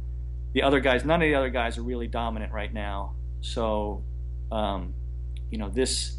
The 0.53 0.63
other 0.63 0.79
guys, 0.79 1.03
none 1.03 1.21
of 1.21 1.27
the 1.27 1.35
other 1.35 1.49
guys 1.49 1.77
are 1.77 1.81
really 1.81 2.07
dominant 2.07 2.53
right 2.53 2.71
now. 2.71 3.15
So, 3.41 4.03
um, 4.51 4.93
you 5.49 5.57
know, 5.57 5.69
this 5.69 6.17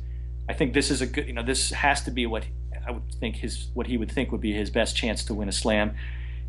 I 0.49 0.55
think 0.55 0.75
this 0.75 0.91
is 0.91 1.01
a 1.01 1.07
good 1.07 1.27
you 1.27 1.33
know 1.33 1.43
this 1.43 1.71
has 1.71 2.03
to 2.03 2.11
be 2.11 2.27
what 2.27 2.45
I 2.87 2.93
would 2.93 3.15
think 3.15 3.37
his 3.37 3.69
what 3.75 3.87
he 3.87 3.97
would 3.97 4.11
think 4.11 4.33
would 4.33 4.41
be 4.41 4.53
his 4.53 4.71
best 4.71 4.97
chance 4.97 5.25
to 5.27 5.35
win 5.35 5.49
a 5.49 5.53
slam, 5.53 5.97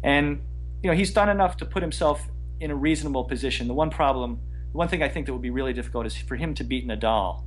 and 0.04 0.42
you 0.84 0.90
know 0.90 0.96
he's 0.96 1.14
done 1.14 1.30
enough 1.30 1.58
to 1.58 1.66
put 1.66 1.82
himself 1.82 2.28
in 2.60 2.72
a 2.72 2.76
reasonable 2.76 3.26
position. 3.26 3.68
The 3.68 3.74
one 3.74 3.90
problem, 3.90 4.40
the 4.72 4.78
one 4.78 4.88
thing 4.88 5.04
I 5.04 5.10
think 5.10 5.26
that 5.26 5.34
would 5.34 5.42
be 5.42 5.50
really 5.50 5.74
difficult 5.74 6.06
is 6.06 6.16
for 6.16 6.36
him 6.36 6.54
to 6.56 6.64
beat 6.64 6.88
Nadal. 6.88 7.44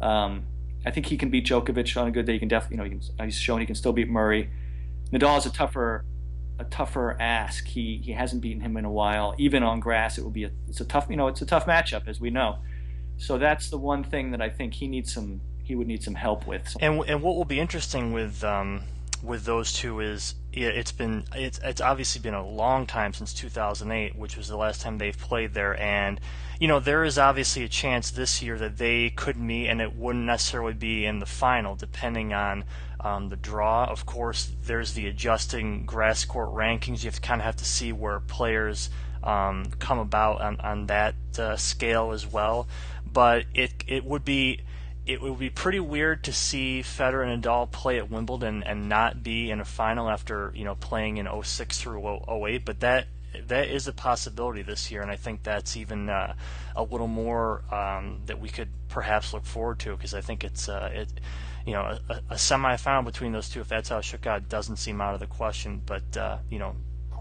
Um, 0.00 0.44
I 0.84 0.90
think 0.90 1.06
he 1.06 1.16
can 1.16 1.28
beat 1.28 1.46
Djokovic 1.46 2.00
on 2.00 2.08
a 2.08 2.10
good 2.10 2.24
day. 2.24 2.34
He 2.34 2.38
can 2.38 2.48
definitely, 2.48 2.76
you 2.76 2.78
know, 2.90 3.00
he 3.00 3.08
can, 3.16 3.26
he's 3.26 3.36
shown 3.36 3.60
he 3.60 3.66
can 3.66 3.74
still 3.74 3.92
beat 3.92 4.08
Murray. 4.08 4.50
Nadal 5.12 5.38
is 5.38 5.46
a 5.46 5.50
tougher 5.50 6.04
a 6.60 6.64
tougher 6.64 7.16
ask. 7.18 7.66
He 7.66 8.00
he 8.04 8.12
hasn't 8.12 8.42
beaten 8.42 8.60
him 8.60 8.76
in 8.76 8.84
a 8.84 8.90
while. 8.90 9.34
Even 9.38 9.62
on 9.62 9.80
grass, 9.80 10.18
it 10.18 10.22
will 10.22 10.30
be 10.30 10.44
a 10.44 10.50
it's 10.68 10.80
a 10.80 10.84
tough 10.84 11.06
you 11.08 11.16
know 11.16 11.26
it's 11.26 11.42
a 11.42 11.46
tough 11.46 11.66
matchup 11.66 12.06
as 12.06 12.20
we 12.20 12.30
know. 12.30 12.58
So 13.16 13.38
that's 13.38 13.70
the 13.70 13.78
one 13.78 14.04
thing 14.04 14.30
that 14.30 14.40
I 14.40 14.50
think 14.50 14.74
he 14.74 14.86
needs 14.86 15.12
some 15.12 15.40
he 15.64 15.74
would 15.74 15.86
need 15.86 16.02
some 16.02 16.14
help 16.14 16.46
with. 16.46 16.76
And 16.80 17.02
and 17.08 17.22
what 17.22 17.36
will 17.36 17.44
be 17.44 17.58
interesting 17.58 18.12
with 18.12 18.44
um, 18.44 18.82
with 19.22 19.44
those 19.44 19.72
two 19.72 20.00
is 20.00 20.34
it's 20.52 20.92
been 20.92 21.24
it's 21.34 21.60
it's 21.62 21.80
obviously 21.80 22.20
been 22.20 22.34
a 22.34 22.46
long 22.46 22.86
time 22.86 23.12
since 23.12 23.32
2008, 23.32 24.16
which 24.16 24.36
was 24.36 24.48
the 24.48 24.56
last 24.56 24.80
time 24.80 24.98
they've 24.98 25.16
played 25.16 25.54
there, 25.54 25.78
and 25.80 26.20
you 26.58 26.66
know 26.66 26.80
there 26.80 27.04
is 27.04 27.18
obviously 27.18 27.62
a 27.62 27.68
chance 27.68 28.10
this 28.10 28.42
year 28.42 28.58
that 28.58 28.78
they 28.78 29.10
could 29.10 29.36
meet, 29.36 29.68
and 29.68 29.80
it 29.80 29.94
wouldn't 29.94 30.24
necessarily 30.24 30.72
be 30.72 31.04
in 31.04 31.18
the 31.18 31.26
final, 31.26 31.76
depending 31.76 32.32
on 32.32 32.64
um, 33.00 33.28
the 33.28 33.36
draw. 33.36 33.84
Of 33.84 34.06
course, 34.06 34.50
there's 34.64 34.94
the 34.94 35.06
adjusting 35.06 35.84
grass 35.84 36.24
court 36.24 36.50
rankings. 36.50 37.04
You 37.04 37.08
have 37.08 37.16
to 37.16 37.20
kind 37.20 37.40
of 37.40 37.44
have 37.44 37.56
to 37.56 37.64
see 37.64 37.92
where 37.92 38.20
players 38.20 38.90
um, 39.22 39.66
come 39.78 39.98
about 39.98 40.40
on 40.40 40.60
on 40.60 40.86
that 40.86 41.14
uh, 41.38 41.56
scale 41.56 42.12
as 42.12 42.26
well, 42.26 42.66
but 43.10 43.44
it 43.54 43.84
it 43.86 44.04
would 44.04 44.24
be 44.24 44.60
it 45.10 45.20
would 45.20 45.40
be 45.40 45.50
pretty 45.50 45.80
weird 45.80 46.22
to 46.24 46.32
see 46.32 46.82
Federer 46.82 47.26
and 47.26 47.42
Nadal 47.42 47.68
play 47.68 47.98
at 47.98 48.08
Wimbledon 48.08 48.62
and 48.62 48.88
not 48.88 49.24
be 49.24 49.50
in 49.50 49.58
a 49.58 49.64
final 49.64 50.08
after 50.08 50.52
you 50.54 50.64
know 50.64 50.76
playing 50.76 51.16
in 51.16 51.28
06 51.42 51.80
through 51.80 52.20
08. 52.28 52.64
But 52.64 52.78
that 52.80 53.08
that 53.48 53.68
is 53.68 53.88
a 53.88 53.92
possibility 53.92 54.62
this 54.62 54.88
year, 54.90 55.02
and 55.02 55.10
I 55.10 55.16
think 55.16 55.42
that's 55.42 55.76
even 55.76 56.08
uh, 56.08 56.34
a 56.76 56.84
little 56.84 57.08
more 57.08 57.64
um, 57.74 58.20
that 58.26 58.40
we 58.40 58.48
could 58.48 58.68
perhaps 58.88 59.32
look 59.32 59.44
forward 59.44 59.80
to 59.80 59.96
because 59.96 60.14
I 60.14 60.20
think 60.20 60.44
it's 60.44 60.68
uh, 60.68 60.90
it 60.92 61.08
you 61.66 61.72
know 61.72 61.98
a, 62.08 62.14
a 62.30 62.34
semifinal 62.36 63.04
between 63.04 63.32
those 63.32 63.48
two 63.48 63.60
if 63.60 63.68
that's 63.68 63.88
how 63.88 63.98
it 63.98 64.04
shook 64.04 64.26
out 64.28 64.48
doesn't 64.48 64.76
seem 64.76 65.00
out 65.00 65.14
of 65.14 65.20
the 65.20 65.26
question. 65.26 65.82
But 65.84 66.16
uh, 66.16 66.38
you 66.48 66.60
know 66.60 66.76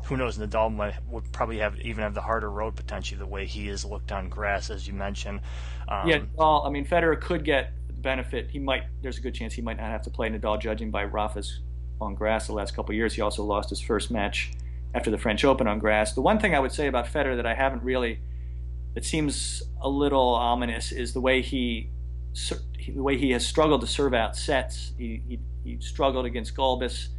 who 0.06 0.16
knows? 0.16 0.38
Nadal 0.38 0.76
might, 0.76 0.94
would 1.10 1.32
probably 1.32 1.58
have 1.58 1.80
even 1.80 2.04
have 2.04 2.14
the 2.14 2.22
harder 2.22 2.52
road 2.52 2.76
potentially 2.76 3.18
the 3.18 3.26
way 3.26 3.48
he 3.48 3.68
is 3.68 3.84
looked 3.84 4.12
on 4.12 4.30
grass, 4.30 4.70
as 4.70 4.88
you 4.88 4.94
mentioned. 4.94 5.42
Um, 5.88 6.08
yeah, 6.08 6.22
well, 6.36 6.64
I 6.66 6.70
mean, 6.70 6.86
Federer 6.86 7.20
could 7.20 7.44
get 7.44 7.72
benefit. 8.02 8.50
He 8.50 8.60
might. 8.60 8.84
There's 9.02 9.18
a 9.18 9.22
good 9.22 9.34
chance 9.34 9.54
he 9.54 9.62
might 9.62 9.78
not 9.78 9.88
have 9.88 10.02
to 10.04 10.10
play 10.10 10.30
Nadal, 10.30 10.60
judging 10.60 10.92
by 10.92 11.04
Rafa's 11.04 11.62
on 12.02 12.16
grass 12.16 12.48
the 12.48 12.54
last 12.54 12.76
couple 12.76 12.96
years. 12.96 13.14
He 13.14 13.22
also 13.22 13.44
lost 13.44 13.70
his 13.70 13.82
first 13.82 14.10
match 14.12 14.52
after 14.94 15.12
the 15.12 15.18
French 15.18 15.44
Open 15.46 15.68
on 15.68 15.80
grass. 15.80 16.14
The 16.14 16.22
one 16.22 16.40
thing 16.40 16.56
I 16.56 16.60
would 16.60 16.72
say 16.72 16.88
about 16.88 17.06
Federer 17.06 17.36
that 17.36 17.46
I 17.46 17.54
haven't 17.54 17.84
really, 17.84 18.20
that 18.96 19.06
seems 19.06 19.62
a 19.82 19.90
little 19.90 20.30
ominous, 20.36 20.92
is 20.92 21.14
the 21.14 21.22
way 21.22 21.42
he, 21.42 21.90
the 22.88 23.04
way 23.04 23.18
he 23.18 23.32
has 23.32 23.46
struggled 23.46 23.82
to 23.82 23.88
serve 23.88 24.14
out 24.14 24.36
sets. 24.36 24.94
He 24.98 25.22
he, 25.28 25.40
he 25.64 25.78
struggled 25.80 26.26
against 26.26 26.56
Gulbis. 26.56 27.10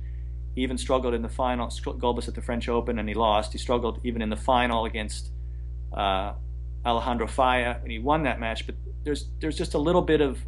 He 0.55 0.63
even 0.63 0.79
struggled 0.79 1.15
in 1.15 1.23
the 1.23 1.29
final, 1.29 1.69
Gulbis 1.69 2.27
at 2.27 2.35
the 2.35 2.43
French 2.43 2.69
Open, 2.69 2.99
and 2.99 3.09
he 3.09 3.15
lost. 3.15 3.53
He 3.53 3.59
struggled 3.59 4.01
even 4.03 4.21
in 4.21 4.31
the 4.31 4.37
final 4.37 4.85
against 4.85 5.31
uh, 5.93 6.33
Alejandro 6.85 7.29
Falla, 7.29 7.79
and 7.83 7.91
he 7.91 7.99
won 7.99 8.25
that 8.25 8.41
match. 8.41 8.67
But 8.67 8.75
there's 9.05 9.29
there's 9.41 9.57
just 9.57 9.75
a 9.75 9.79
little 9.79 10.03
bit 10.03 10.21
of 10.21 10.39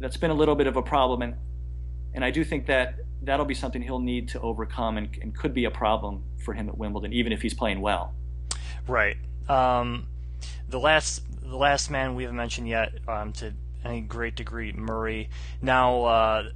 that's 0.00 0.16
been 0.16 0.30
a 0.30 0.34
little 0.34 0.54
bit 0.54 0.66
of 0.66 0.76
a 0.76 0.82
problem, 0.82 1.22
and 1.22 1.34
and 2.14 2.24
I 2.24 2.30
do 2.30 2.44
think 2.44 2.66
that 2.66 2.96
that'll 3.22 3.46
be 3.46 3.54
something 3.54 3.82
he'll 3.82 3.98
need 3.98 4.28
to 4.30 4.40
overcome, 4.40 4.96
and, 4.96 5.16
and 5.20 5.36
could 5.36 5.54
be 5.54 5.64
a 5.64 5.70
problem 5.70 6.24
for 6.44 6.54
him 6.54 6.68
at 6.68 6.78
Wimbledon, 6.78 7.12
even 7.12 7.32
if 7.32 7.42
he's 7.42 7.54
playing 7.54 7.80
well. 7.80 8.14
Right. 8.86 9.16
Um, 9.48 10.06
the 10.68 10.78
last 10.78 11.22
the 11.42 11.56
last 11.56 11.90
man 11.90 12.14
we 12.14 12.24
haven't 12.24 12.36
mentioned 12.36 12.68
yet, 12.68 12.92
um, 13.06 13.32
to 13.34 13.54
any 13.84 14.00
great 14.00 14.36
degree, 14.36 14.72
Murray. 14.72 15.30
Now. 15.62 16.04
Uh, 16.04 16.50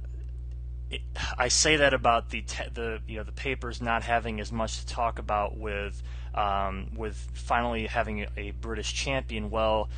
I 1.39 1.47
say 1.47 1.77
that 1.77 1.95
about 1.95 2.29
the 2.29 2.41
te- 2.41 2.69
the 2.71 2.99
you 3.07 3.17
know 3.17 3.23
the 3.23 3.31
papers 3.31 3.81
not 3.81 4.03
having 4.03 4.39
as 4.39 4.51
much 4.51 4.79
to 4.79 4.85
talk 4.85 5.17
about 5.17 5.57
with 5.57 6.03
um, 6.35 6.91
with 6.95 7.15
finally 7.33 7.87
having 7.87 8.21
a, 8.21 8.27
a 8.37 8.51
British 8.51 8.93
champion. 8.93 9.49
Well, 9.49 9.89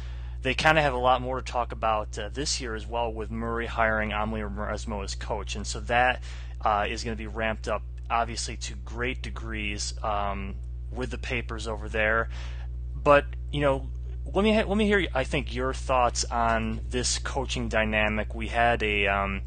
they 0.45 0.53
kind 0.53 0.77
of 0.77 0.83
have 0.83 0.93
a 0.93 0.97
lot 0.97 1.23
more 1.23 1.41
to 1.41 1.51
talk 1.51 1.71
about 1.71 2.19
uh, 2.19 2.29
this 2.31 2.61
year 2.61 2.75
as 2.75 2.85
well 2.85 3.11
with 3.11 3.31
Murray 3.31 3.65
hiring 3.65 4.13
Amelie 4.13 4.41
Mauresmo 4.41 5.03
as 5.03 5.15
coach, 5.15 5.55
and 5.55 5.65
so 5.65 5.79
that 5.79 6.21
uh, 6.61 6.85
is 6.87 7.03
going 7.03 7.17
to 7.17 7.21
be 7.21 7.25
ramped 7.25 7.67
up 7.67 7.81
obviously 8.11 8.55
to 8.55 8.75
great 8.75 9.23
degrees 9.23 9.95
um, 10.03 10.53
with 10.91 11.09
the 11.09 11.17
papers 11.17 11.67
over 11.67 11.89
there. 11.89 12.29
But 12.95 13.25
you 13.51 13.61
know, 13.61 13.89
let 14.35 14.43
me 14.43 14.53
ha- 14.53 14.67
let 14.67 14.77
me 14.77 14.85
hear 14.85 15.07
I 15.15 15.23
think 15.23 15.51
your 15.51 15.73
thoughts 15.73 16.23
on 16.25 16.81
this 16.91 17.17
coaching 17.17 17.67
dynamic. 17.67 18.35
We 18.35 18.49
had 18.49 18.83
a 18.83 19.07
um, 19.07 19.41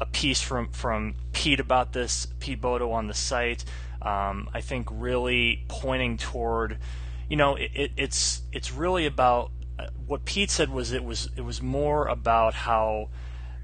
a 0.00 0.06
piece 0.06 0.42
from 0.42 0.70
from 0.70 1.14
Pete 1.32 1.60
about 1.60 1.92
this, 1.92 2.26
Pete 2.40 2.60
Bodo 2.60 2.90
on 2.90 3.06
the 3.06 3.14
site. 3.14 3.64
Um, 4.02 4.50
I 4.52 4.62
think 4.62 4.88
really 4.90 5.64
pointing 5.68 6.16
toward, 6.16 6.78
you 7.28 7.36
know, 7.36 7.54
it, 7.54 7.70
it, 7.72 7.92
it's 7.96 8.42
it's 8.50 8.72
really 8.72 9.06
about 9.06 9.52
what 10.06 10.24
Pete 10.24 10.50
said 10.50 10.70
was 10.70 10.92
it 10.92 11.04
was 11.04 11.30
it 11.36 11.42
was 11.42 11.62
more 11.62 12.06
about 12.06 12.54
how 12.54 13.08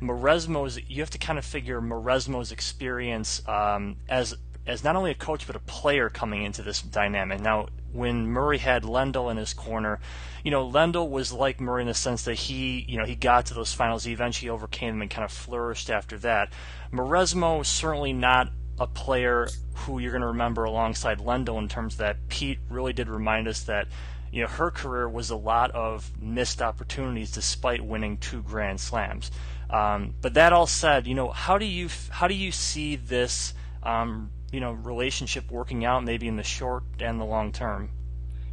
Mauresmo's 0.00 0.80
you 0.88 1.00
have 1.02 1.10
to 1.10 1.18
kind 1.18 1.38
of 1.38 1.44
figure 1.44 1.80
Mauresmo's 1.80 2.52
experience 2.52 3.46
um, 3.46 3.96
as 4.08 4.34
as 4.66 4.84
not 4.84 4.96
only 4.96 5.10
a 5.10 5.14
coach 5.14 5.46
but 5.46 5.56
a 5.56 5.60
player 5.60 6.08
coming 6.08 6.42
into 6.42 6.62
this 6.62 6.80
dynamic. 6.80 7.40
Now, 7.40 7.68
when 7.92 8.26
Murray 8.26 8.58
had 8.58 8.84
Lendl 8.84 9.30
in 9.30 9.36
his 9.36 9.52
corner, 9.52 10.00
you 10.44 10.50
know 10.50 10.68
Lendl 10.68 11.10
was 11.10 11.32
like 11.32 11.60
Murray 11.60 11.82
in 11.82 11.88
the 11.88 11.94
sense 11.94 12.22
that 12.24 12.34
he 12.34 12.84
you 12.88 12.98
know 12.98 13.04
he 13.04 13.14
got 13.14 13.46
to 13.46 13.54
those 13.54 13.72
finals, 13.72 14.04
he 14.04 14.12
eventually 14.12 14.48
overcame 14.48 14.94
them 14.94 15.02
and 15.02 15.10
kind 15.10 15.24
of 15.24 15.32
flourished 15.32 15.90
after 15.90 16.16
that. 16.18 16.52
Mauresmo 16.92 17.64
certainly 17.64 18.12
not 18.12 18.50
a 18.78 18.86
player 18.86 19.46
who 19.74 19.98
you're 19.98 20.10
going 20.10 20.22
to 20.22 20.28
remember 20.28 20.64
alongside 20.64 21.18
Lendl 21.18 21.58
in 21.58 21.68
terms 21.68 21.94
of 21.94 21.98
that 21.98 22.28
Pete 22.28 22.58
really 22.70 22.94
did 22.94 23.08
remind 23.08 23.46
us 23.46 23.64
that 23.64 23.86
you 24.30 24.42
know, 24.42 24.48
her 24.48 24.70
career 24.70 25.08
was 25.08 25.30
a 25.30 25.36
lot 25.36 25.72
of 25.72 26.10
missed 26.20 26.62
opportunities 26.62 27.32
despite 27.32 27.84
winning 27.84 28.16
two 28.18 28.42
Grand 28.42 28.80
Slams. 28.80 29.30
Um, 29.68 30.14
but 30.20 30.34
that 30.34 30.52
all 30.52 30.66
said, 30.66 31.06
you 31.06 31.14
know, 31.14 31.30
how 31.30 31.58
do 31.58 31.64
you 31.64 31.88
how 32.10 32.28
do 32.28 32.34
you 32.34 32.52
see 32.52 32.96
this 32.96 33.54
um, 33.82 34.30
you 34.52 34.60
know 34.60 34.72
relationship 34.72 35.50
working 35.50 35.84
out 35.84 36.04
maybe 36.04 36.28
in 36.28 36.36
the 36.36 36.44
short 36.44 36.84
and 37.00 37.20
the 37.20 37.24
long 37.24 37.52
term? 37.52 37.90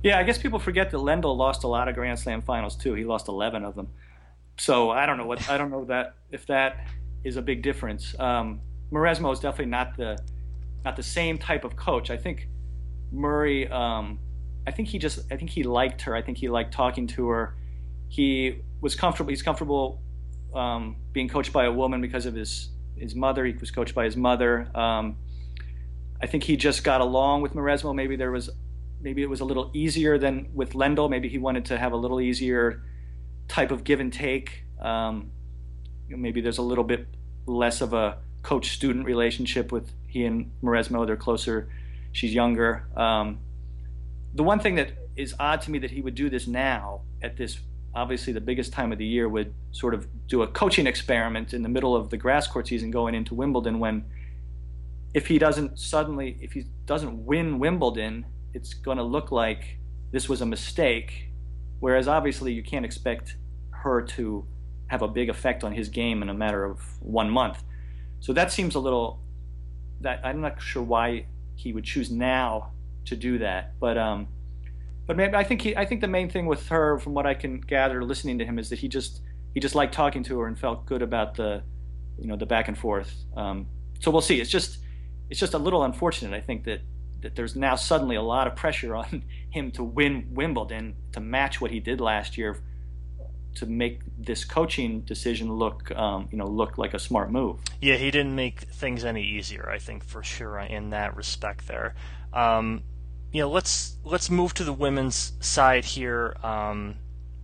Yeah, 0.03 0.19
I 0.19 0.23
guess 0.23 0.37
people 0.37 0.59
forget 0.59 0.91
that 0.91 0.97
Lendl 0.97 1.35
lost 1.35 1.63
a 1.63 1.67
lot 1.67 1.87
of 1.87 1.95
Grand 1.95 2.19
Slam 2.19 2.41
finals 2.41 2.75
too. 2.75 2.93
He 2.93 3.03
lost 3.03 3.27
11 3.27 3.65
of 3.65 3.75
them. 3.75 3.89
So 4.57 4.91
I 4.91 5.05
don't 5.05 5.17
know 5.17 5.25
what 5.25 5.49
I 5.49 5.57
don't 5.57 5.69
know 5.69 5.85
that 5.85 6.15
if 6.31 6.47
that 6.47 6.87
is 7.23 7.35
a 7.35 7.41
big 7.41 7.61
difference. 7.61 8.15
Um, 8.19 8.61
Mauresmo 8.91 9.31
is 9.31 9.39
definitely 9.39 9.71
not 9.71 9.95
the 9.97 10.17
not 10.85 10.95
the 10.95 11.03
same 11.03 11.37
type 11.37 11.63
of 11.63 11.75
coach. 11.75 12.09
I 12.09 12.17
think 12.17 12.47
Murray. 13.11 13.67
Um, 13.67 14.19
I 14.67 14.71
think 14.71 14.89
he 14.89 14.99
just. 14.99 15.19
I 15.31 15.37
think 15.37 15.49
he 15.49 15.63
liked 15.63 16.01
her. 16.01 16.13
I 16.13 16.21
think 16.21 16.37
he 16.37 16.49
liked 16.49 16.73
talking 16.73 17.07
to 17.07 17.29
her. 17.29 17.55
He 18.09 18.61
was 18.81 18.95
comfortable. 18.95 19.29
He's 19.29 19.41
comfortable 19.41 20.01
um, 20.53 20.97
being 21.13 21.29
coached 21.29 21.53
by 21.53 21.65
a 21.65 21.71
woman 21.71 22.01
because 22.01 22.25
of 22.25 22.35
his 22.35 22.69
his 22.97 23.15
mother. 23.15 23.45
He 23.45 23.53
was 23.53 23.71
coached 23.71 23.95
by 23.95 24.03
his 24.03 24.17
mother. 24.17 24.69
Um, 24.75 25.17
I 26.21 26.27
think 26.27 26.43
he 26.43 26.57
just 26.57 26.83
got 26.83 26.99
along 26.99 27.43
with 27.43 27.53
Mauresmo. 27.53 27.95
Maybe 27.95 28.15
there 28.17 28.31
was, 28.31 28.49
maybe 28.99 29.21
it 29.21 29.29
was 29.29 29.39
a 29.39 29.45
little 29.45 29.71
easier 29.73 30.17
than 30.17 30.49
with 30.53 30.73
Lendl. 30.73 31.09
Maybe 31.09 31.29
he 31.29 31.37
wanted 31.37 31.65
to 31.65 31.77
have 31.77 31.93
a 31.93 31.97
little 31.97 32.19
easier 32.19 32.83
type 33.47 33.71
of 33.71 33.83
give 33.83 33.99
and 33.99 34.11
take. 34.11 34.65
Um, 34.81 35.31
maybe 36.09 36.41
there's 36.41 36.57
a 36.57 36.63
little 36.63 36.83
bit 36.83 37.07
less 37.45 37.81
of 37.81 37.93
a 37.93 38.17
coach-student 38.41 39.05
relationship 39.05 39.71
with 39.71 39.91
he 40.07 40.25
and 40.25 40.51
Mauresmo. 40.61 41.05
They're 41.05 41.15
closer. 41.15 41.69
She's 42.11 42.33
younger. 42.33 42.87
Um, 42.95 43.39
the 44.33 44.43
one 44.43 44.59
thing 44.59 44.75
that 44.75 44.91
is 45.15 45.33
odd 45.39 45.61
to 45.61 45.71
me 45.71 45.79
that 45.79 45.91
he 45.91 46.01
would 46.01 46.15
do 46.15 46.29
this 46.29 46.47
now 46.47 47.01
at 47.21 47.37
this 47.37 47.59
obviously 47.95 48.31
the 48.31 48.41
biggest 48.41 48.71
time 48.73 48.91
of 48.91 48.99
the 48.99 49.05
year 49.05 49.27
would 49.27 49.53
sort 49.71 49.93
of 49.93 50.07
do 50.27 50.43
a 50.43 50.47
coaching 50.47 50.85
experiment 50.85 51.53
in 51.53 51.63
the 51.63 51.69
middle 51.69 51.95
of 51.95 52.09
the 52.09 52.17
grass 52.17 52.45
court 52.45 52.67
season 52.67 52.91
going 52.91 53.15
into 53.15 53.33
Wimbledon 53.33 53.79
when 53.79 54.05
if 55.13 55.27
he 55.27 55.39
doesn't 55.39 55.79
suddenly 55.79 56.37
if 56.41 56.51
he 56.51 56.65
doesn't 56.85 57.25
win 57.25 57.57
Wimbledon 57.57 58.25
it's 58.53 58.73
going 58.73 58.97
to 58.97 59.03
look 59.03 59.31
like 59.31 59.77
this 60.11 60.29
was 60.29 60.41
a 60.41 60.45
mistake. 60.45 61.29
Whereas 61.79 62.07
obviously 62.07 62.53
you 62.53 62.63
can't 62.63 62.85
expect 62.85 63.37
her 63.71 64.01
to 64.01 64.45
have 64.87 65.01
a 65.01 65.07
big 65.07 65.29
effect 65.29 65.63
on 65.63 65.71
his 65.71 65.89
game 65.89 66.21
in 66.21 66.29
a 66.29 66.33
matter 66.33 66.63
of 66.63 66.81
one 67.01 67.29
month. 67.29 67.63
So 68.19 68.33
that 68.33 68.51
seems 68.51 68.75
a 68.75 68.79
little 68.79 69.21
that 70.01 70.21
I'm 70.23 70.41
not 70.41 70.61
sure 70.61 70.83
why 70.83 71.25
he 71.55 71.73
would 71.73 71.83
choose 71.83 72.09
now 72.09 72.71
to 73.07 73.15
do 73.15 73.37
that 73.37 73.73
but 73.79 73.97
um 73.97 74.27
but 75.07 75.15
maybe 75.15 75.35
I 75.35 75.43
think 75.43 75.61
he, 75.61 75.75
I 75.75 75.85
think 75.85 76.01
the 76.01 76.07
main 76.07 76.29
thing 76.29 76.45
with 76.45 76.67
her, 76.67 76.99
from 76.99 77.13
what 77.13 77.25
I 77.25 77.33
can 77.33 77.61
gather, 77.61 78.03
listening 78.03 78.37
to 78.39 78.45
him, 78.45 78.59
is 78.59 78.69
that 78.69 78.79
he 78.79 78.89
just 78.89 79.21
he 79.53 79.59
just 79.59 79.73
liked 79.73 79.93
talking 79.93 80.21
to 80.23 80.39
her 80.39 80.47
and 80.47 80.59
felt 80.59 80.85
good 80.85 81.01
about 81.01 81.33
the, 81.33 81.63
you 82.19 82.27
know, 82.27 82.35
the 82.35 82.45
back 82.45 82.67
and 82.67 82.77
forth. 82.77 83.15
Um, 83.35 83.67
so 83.99 84.11
we'll 84.11 84.21
see. 84.21 84.39
It's 84.41 84.51
just 84.51 84.79
it's 85.29 85.39
just 85.39 85.53
a 85.53 85.57
little 85.57 85.83
unfortunate. 85.83 86.35
I 86.35 86.41
think 86.41 86.65
that 86.65 86.81
that 87.21 87.35
there's 87.35 87.55
now 87.55 87.75
suddenly 87.75 88.17
a 88.17 88.21
lot 88.21 88.47
of 88.47 88.55
pressure 88.55 88.95
on 89.01 89.23
him 89.49 89.71
to 89.71 89.83
win 89.83 90.27
Wimbledon 90.31 90.95
to 91.13 91.21
match 91.21 91.61
what 91.61 91.71
he 91.71 91.79
did 91.79 92.01
last 92.01 92.37
year 92.37 92.61
to 93.55 93.65
make 93.65 94.01
this 94.19 94.45
coaching 94.45 95.01
decision 95.01 95.51
look 95.51 95.89
um, 95.91 96.27
you 96.31 96.37
know 96.37 96.45
look 96.45 96.77
like 96.77 96.93
a 96.93 96.99
smart 96.99 97.31
move. 97.31 97.61
Yeah, 97.81 97.95
he 97.95 98.11
didn't 98.11 98.35
make 98.35 98.59
things 98.59 99.05
any 99.05 99.23
easier. 99.23 99.69
I 99.69 99.79
think 99.79 100.03
for 100.03 100.21
sure 100.21 100.59
in 100.59 100.89
that 100.89 101.15
respect 101.15 101.65
there. 101.65 101.95
Um, 102.33 102.83
you 103.37 103.43
know, 103.43 103.51
let's 103.51 103.97
let's 104.03 104.31
move 104.31 104.55
to 104.55 104.63
the 104.63 104.73
women's 104.73 105.33
side 105.39 105.85
here. 105.85 106.35
Um, 106.41 106.95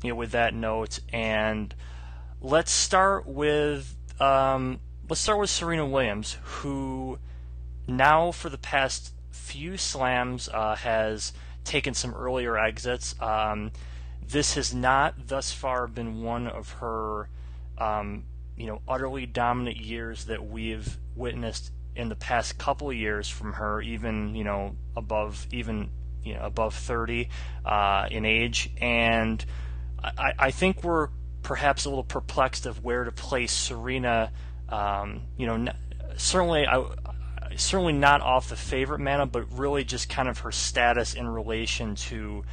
you 0.01 0.09
know, 0.09 0.15
with 0.15 0.31
that 0.31 0.55
note, 0.55 0.97
and 1.13 1.71
let's 2.41 2.71
start 2.71 3.27
with 3.27 3.95
um, 4.19 4.79
let's 5.07 5.21
start 5.21 5.37
with 5.37 5.51
Serena 5.51 5.85
Williams, 5.85 6.37
who 6.41 7.19
now 7.85 8.31
for 8.31 8.49
the 8.49 8.57
past 8.57 9.13
few 9.29 9.77
slams 9.77 10.49
uh, 10.49 10.77
has 10.77 11.31
taken 11.63 11.93
some 11.93 12.15
earlier 12.15 12.57
exits. 12.57 13.13
Um, 13.21 13.71
this 14.27 14.55
has 14.55 14.73
not 14.73 15.27
thus 15.27 15.51
far 15.51 15.85
been 15.85 16.23
one 16.23 16.47
of 16.47 16.71
her, 16.71 17.29
um, 17.77 18.23
you 18.57 18.65
know, 18.65 18.81
utterly 18.87 19.27
dominant 19.27 19.77
years 19.77 20.25
that 20.25 20.43
we've 20.43 20.97
witnessed 21.15 21.71
in 21.95 22.09
the 22.09 22.15
past 22.15 22.57
couple 22.57 22.91
years 22.91 23.29
from 23.29 23.53
her, 23.53 23.81
even 23.81 24.35
you 24.35 24.43
know 24.43 24.75
above 24.95 25.47
even 25.51 25.89
you 26.23 26.33
know 26.33 26.41
above 26.41 26.73
30 26.75 27.29
uh, 27.65 28.07
in 28.09 28.25
age, 28.25 28.71
and 28.79 29.43
I, 30.03 30.33
I, 30.39 30.51
think 30.51 30.83
we're 30.83 31.09
perhaps 31.43 31.85
a 31.85 31.89
little 31.89 32.03
perplexed 32.03 32.65
of 32.65 32.83
where 32.83 33.03
to 33.03 33.11
place 33.11 33.51
Serena. 33.51 34.31
Um, 34.69 35.23
you 35.37 35.45
know, 35.45 35.71
certainly 36.15 36.65
I, 36.65 36.83
certainly 37.55 37.93
not 37.93 38.21
off 38.21 38.49
the 38.49 38.55
favorite 38.55 38.99
mana, 38.99 39.25
but 39.25 39.45
really 39.51 39.83
just 39.83 40.09
kind 40.09 40.27
of 40.27 40.39
her 40.39 40.51
status 40.51 41.13
in 41.13 41.27
relation 41.27 41.95
to 41.95 42.43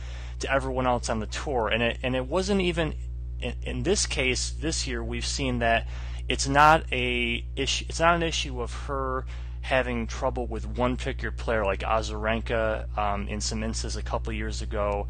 to 0.40 0.52
everyone 0.52 0.86
else 0.86 1.08
on 1.08 1.20
the 1.20 1.26
tour, 1.26 1.68
and 1.68 1.82
it 1.82 1.98
and 2.02 2.14
it 2.16 2.26
wasn't 2.26 2.60
even 2.60 2.94
in, 3.40 3.82
this 3.82 4.06
case 4.06 4.50
this 4.50 4.86
year 4.86 5.02
we've 5.02 5.26
seen 5.26 5.58
that 5.60 5.86
it's 6.28 6.46
not 6.46 6.84
a 6.92 7.44
issue. 7.56 7.86
It's 7.88 8.00
not 8.00 8.14
an 8.14 8.22
issue 8.22 8.60
of 8.62 8.72
her 8.86 9.26
having 9.62 10.06
trouble 10.06 10.46
with 10.46 10.66
one 10.66 10.96
particular 10.96 11.32
player 11.32 11.64
like 11.64 11.80
Azarenka 11.80 12.96
um, 12.96 13.28
in 13.28 13.40
some 13.40 13.62
instances 13.62 13.96
a 13.96 14.02
couple 14.02 14.32
years 14.32 14.62
ago. 14.62 15.06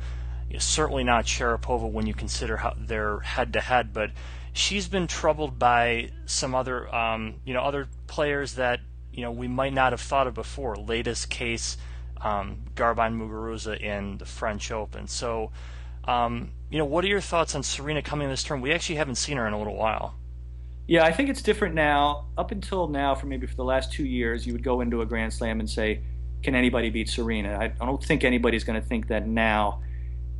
certainly 0.59 1.05
not 1.05 1.27
Sharapova 1.27 1.91
when 1.91 2.07
you 2.07 2.15
consider 2.15 2.57
how 2.57 2.75
they're 2.77 3.21
head 3.21 3.53
to 3.53 3.61
head, 3.61 3.93
but 3.93 4.11
she's 4.53 4.89
been 4.89 5.07
troubled 5.07 5.59
by 5.59 6.11
some 6.27 6.55
other 6.55 6.93
um, 6.95 7.35
you 7.45 7.55
know 7.55 7.63
other 7.63 7.89
players 8.07 8.55
that 8.55 8.81
you 9.13 9.23
know 9.23 9.31
we 9.31 9.49
might 9.49 9.73
not 9.73 9.93
have 9.93 10.01
thought 10.01 10.27
of 10.27 10.35
before. 10.35 10.77
Latest 10.77 11.31
case, 11.31 11.77
um, 12.23 12.59
Garbine 12.75 13.19
Muguruza 13.19 13.79
in 13.79 14.19
the 14.19 14.27
French 14.27 14.71
Open. 14.71 15.07
So, 15.07 15.53
um, 16.05 16.51
you 16.71 16.79
know, 16.79 16.85
what 16.85 17.05
are 17.05 17.09
your 17.09 17.21
thoughts 17.21 17.55
on 17.55 17.63
Serena 17.63 18.01
coming 18.01 18.29
this 18.29 18.45
term? 18.45 18.61
We 18.61 18.73
actually 18.73 18.97
haven't 18.97 19.17
seen 19.17 19.37
her 19.37 19.47
in 19.47 19.53
a 19.53 19.59
little 19.59 19.77
while. 19.77 20.15
Yeah, 20.87 21.05
I 21.05 21.13
think 21.13 21.29
it's 21.29 21.43
different 21.43 21.75
now. 21.75 22.27
Up 22.39 22.53
until 22.53 22.89
now, 22.89 23.15
for 23.15 23.27
maybe 23.27 23.47
for 23.47 23.55
the 23.55 23.65
last 23.65 23.93
two 23.93 24.05
years, 24.05 24.47
you 24.47 24.53
would 24.53 24.63
go 24.63 24.81
into 24.81 25.03
a 25.03 25.07
Grand 25.07 25.33
Slam 25.33 25.61
and 25.61 25.69
say, 25.69 26.03
"Can 26.43 26.55
anybody 26.55 26.91
beat 26.91 27.09
Serena?" 27.09 27.59
I, 27.81 27.85
don't 27.85 28.03
think 28.03 28.25
anybody's 28.25 28.65
going 28.65 28.81
to 28.81 28.87
think 28.87 29.09
that 29.09 29.27
now. 29.27 29.83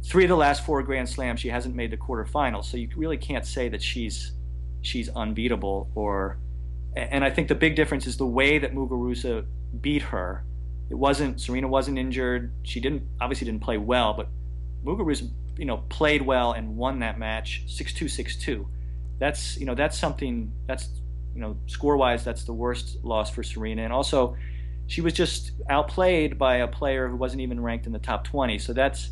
Three 0.03 0.25
of 0.25 0.31
the 0.31 0.37
last 0.37 0.65
four 0.65 0.83
Grand 0.83 1.09
Slams, 1.09 1.41
she 1.41 1.49
hasn't 1.49 1.75
made 1.75 1.91
the 1.91 1.97
quarterfinals, 1.97 2.65
so 2.65 2.79
you 2.79 2.89
really 2.97 3.19
can't 3.19 3.45
say 3.45 3.69
that 3.69 3.83
she's 3.83 4.33
she's 4.83 5.09
unbeatable. 5.11 5.91
Or, 5.95 6.39
and 6.97 7.25
I 7.25 7.31
think 7.31 7.49
the 7.49 7.55
big 7.55 7.77
difference 7.77 8.07
is 8.07 8.17
the 8.17 8.27
way 8.27 8.59
that 8.59 8.75
Muguruza 8.75 9.47
beat 9.81 10.03
her. 10.03 10.45
It 10.91 10.95
wasn't 10.95 11.41
Serena 11.41 11.69
wasn't 11.69 11.99
injured. 11.99 12.53
She 12.63 12.81
didn't 12.81 13.03
obviously 13.21 13.45
didn't 13.45 13.63
play 13.63 13.79
well, 13.79 14.15
but 14.15 14.29
Muguruza, 14.85 15.31
you 15.61 15.67
know, 15.67 15.79
played 15.89 16.23
well 16.23 16.53
and 16.53 16.77
won 16.77 16.99
that 17.01 17.19
match 17.19 17.65
6-2, 17.69 18.07
6-2 18.07 18.67
that's 19.21 19.59
you 19.59 19.67
know 19.67 19.75
that's 19.77 19.97
something 19.97 20.51
that's 20.67 20.89
you 21.35 21.41
know 21.41 21.57
score 21.67 21.97
wise 21.97 22.25
that's 22.25 22.45
the 22.45 22.53
worst 22.53 22.97
loss 23.05 23.31
for 23.31 23.45
Serena. 23.45 23.83
And 23.83 23.93
also 23.93 24.37
she 24.89 25.03
was 25.03 25.13
just 25.13 25.53
outplayed 25.69 26.37
by 26.37 26.57
a 26.57 26.67
player 26.67 27.07
who 27.07 27.15
wasn't 27.15 27.43
even 27.43 27.61
ranked 27.61 27.87
in 27.87 27.93
the 27.93 28.01
top 28.01 28.25
20 28.25 28.59
so 28.59 28.73
that's 28.73 29.11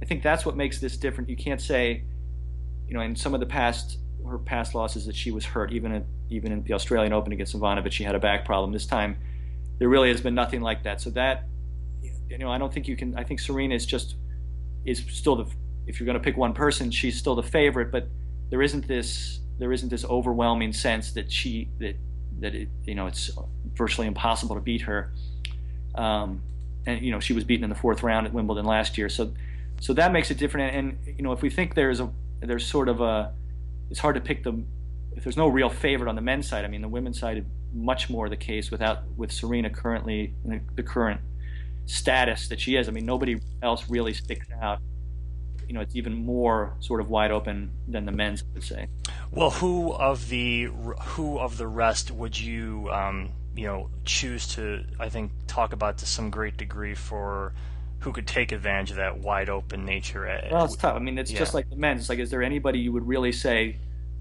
I 0.00 0.04
think 0.04 0.22
that's 0.22 0.44
what 0.44 0.56
makes 0.56 0.78
this 0.78 0.98
different. 0.98 1.28
You 1.30 1.36
can't 1.36 1.60
say 1.60 2.04
you 2.86 2.94
know 2.94 3.00
in 3.00 3.16
some 3.16 3.34
of 3.34 3.40
the 3.40 3.46
past 3.46 3.98
her 4.24 4.38
past 4.38 4.74
losses 4.74 5.06
that 5.06 5.16
she 5.16 5.30
was 5.30 5.44
hurt 5.44 5.72
even 5.72 5.92
in, 5.92 6.04
even 6.28 6.52
in 6.52 6.62
the 6.64 6.74
Australian 6.74 7.12
Open 7.12 7.32
against 7.32 7.56
Ivanovic 7.56 7.92
she 7.92 8.04
had 8.04 8.14
a 8.14 8.20
back 8.20 8.44
problem. 8.44 8.72
This 8.72 8.86
time 8.86 9.16
there 9.78 9.88
really 9.88 10.10
has 10.10 10.20
been 10.20 10.34
nothing 10.34 10.60
like 10.60 10.84
that. 10.84 11.00
So 11.00 11.10
that 11.10 11.44
you 12.28 12.36
know 12.36 12.50
I 12.50 12.58
don't 12.58 12.72
think 12.72 12.86
you 12.88 12.96
can 12.96 13.16
I 13.18 13.24
think 13.24 13.40
Serena 13.40 13.74
is 13.74 13.86
just 13.86 14.16
is 14.84 15.02
still 15.08 15.34
the 15.34 15.50
if 15.86 16.00
you're 16.00 16.06
going 16.06 16.18
to 16.18 16.22
pick 16.22 16.36
one 16.36 16.52
person 16.52 16.90
she's 16.90 17.16
still 17.16 17.34
the 17.34 17.42
favorite 17.42 17.90
but 17.90 18.08
there 18.50 18.62
isn't 18.62 18.86
this 18.86 19.40
there 19.58 19.72
isn't 19.72 19.88
this 19.88 20.04
overwhelming 20.04 20.72
sense 20.72 21.12
that 21.12 21.30
she 21.30 21.68
that 21.78 21.96
that 22.40 22.54
it, 22.54 22.68
you 22.84 22.94
know 22.94 23.06
it's 23.06 23.30
virtually 23.74 24.06
impossible 24.06 24.54
to 24.54 24.60
beat 24.60 24.82
her. 24.82 25.12
Um, 25.94 26.42
and 26.86 27.02
you 27.02 27.10
know 27.10 27.20
she 27.20 27.32
was 27.32 27.44
beaten 27.44 27.64
in 27.64 27.70
the 27.70 27.76
fourth 27.76 28.02
round 28.02 28.26
at 28.26 28.32
Wimbledon 28.32 28.64
last 28.64 28.98
year, 28.98 29.08
so 29.08 29.32
so 29.80 29.92
that 29.94 30.12
makes 30.12 30.30
it 30.30 30.38
different. 30.38 30.74
And, 30.74 30.98
and 31.06 31.18
you 31.18 31.22
know 31.22 31.32
if 31.32 31.42
we 31.42 31.50
think 31.50 31.74
there's 31.74 32.00
a 32.00 32.10
there's 32.40 32.66
sort 32.66 32.88
of 32.88 33.00
a 33.00 33.32
it's 33.90 34.00
hard 34.00 34.14
to 34.14 34.20
pick 34.20 34.44
the 34.44 34.62
if 35.16 35.24
there's 35.24 35.36
no 35.36 35.48
real 35.48 35.70
favorite 35.70 36.08
on 36.08 36.14
the 36.14 36.22
men's 36.22 36.48
side. 36.48 36.64
I 36.64 36.68
mean 36.68 36.82
the 36.82 36.88
women's 36.88 37.18
side 37.18 37.38
is 37.38 37.44
much 37.72 38.08
more 38.08 38.28
the 38.28 38.36
case 38.36 38.70
without 38.70 39.04
with 39.16 39.32
Serena 39.32 39.70
currently 39.70 40.34
the 40.74 40.82
current 40.82 41.20
status 41.86 42.48
that 42.48 42.60
she 42.60 42.76
is. 42.76 42.88
I 42.88 42.92
mean 42.92 43.06
nobody 43.06 43.40
else 43.62 43.88
really 43.88 44.12
sticks 44.12 44.46
out 44.60 44.80
you 45.66 45.74
know 45.74 45.80
it's 45.80 45.96
even 45.96 46.14
more 46.14 46.74
sort 46.80 47.00
of 47.00 47.10
wide 47.10 47.30
open 47.30 47.70
than 47.88 48.06
the 48.06 48.12
men's, 48.12 48.42
I 48.42 48.46
would 48.54 48.62
say. 48.62 48.88
Well, 49.30 49.50
who 49.50 49.92
of 49.92 50.28
the 50.28 50.64
who 50.64 51.38
of 51.38 51.58
the 51.58 51.66
rest 51.66 52.10
would 52.10 52.38
you 52.38 52.88
um, 52.90 53.30
you 53.54 53.66
know 53.66 53.90
choose 54.04 54.46
to 54.54 54.84
I 54.98 55.08
think 55.08 55.32
talk 55.46 55.72
about 55.72 55.98
to 55.98 56.06
some 56.06 56.30
great 56.30 56.56
degree 56.56 56.94
for 56.94 57.52
who 58.00 58.12
could 58.12 58.26
take 58.26 58.52
advantage 58.52 58.90
of 58.90 58.96
that 58.98 59.18
wide 59.18 59.48
open 59.48 59.84
nature. 59.84 60.26
At, 60.26 60.52
well, 60.52 60.64
it's 60.64 60.76
tough. 60.76 60.94
I 60.94 60.98
mean, 60.98 61.18
it's 61.18 61.30
yeah. 61.30 61.38
just 61.38 61.54
like 61.54 61.68
the 61.68 61.76
men's. 61.76 62.02
It's 62.02 62.08
like, 62.08 62.18
is 62.18 62.30
there 62.30 62.42
anybody 62.42 62.78
you 62.78 62.92
would 62.92 63.06
really 63.06 63.32
say 63.32 63.78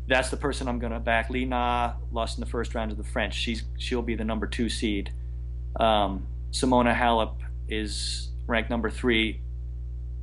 that's 0.08 0.29
the 0.29 0.38
person 0.38 0.67
I'm 0.67 0.79
going 0.79 0.93
to 0.93 0.99
back? 0.99 1.29
Li 1.29 1.45
Na 1.45 1.93
lost 2.12 2.38
in 2.38 2.43
the 2.43 2.49
first 2.49 2.73
round 2.73 2.91
to 2.91 2.95
the 2.95 3.03
French. 3.03 3.36
She's 3.36 3.63
she'll 3.77 4.01
be 4.01 4.15
the 4.15 4.23
number 4.23 4.47
two 4.47 4.69
seed. 4.69 5.12
Um, 5.79 6.27
Simona 6.51 6.95
Halep 6.95 7.36
is 7.67 8.29
ranked 8.47 8.69
number 8.69 8.89
three. 8.89 9.41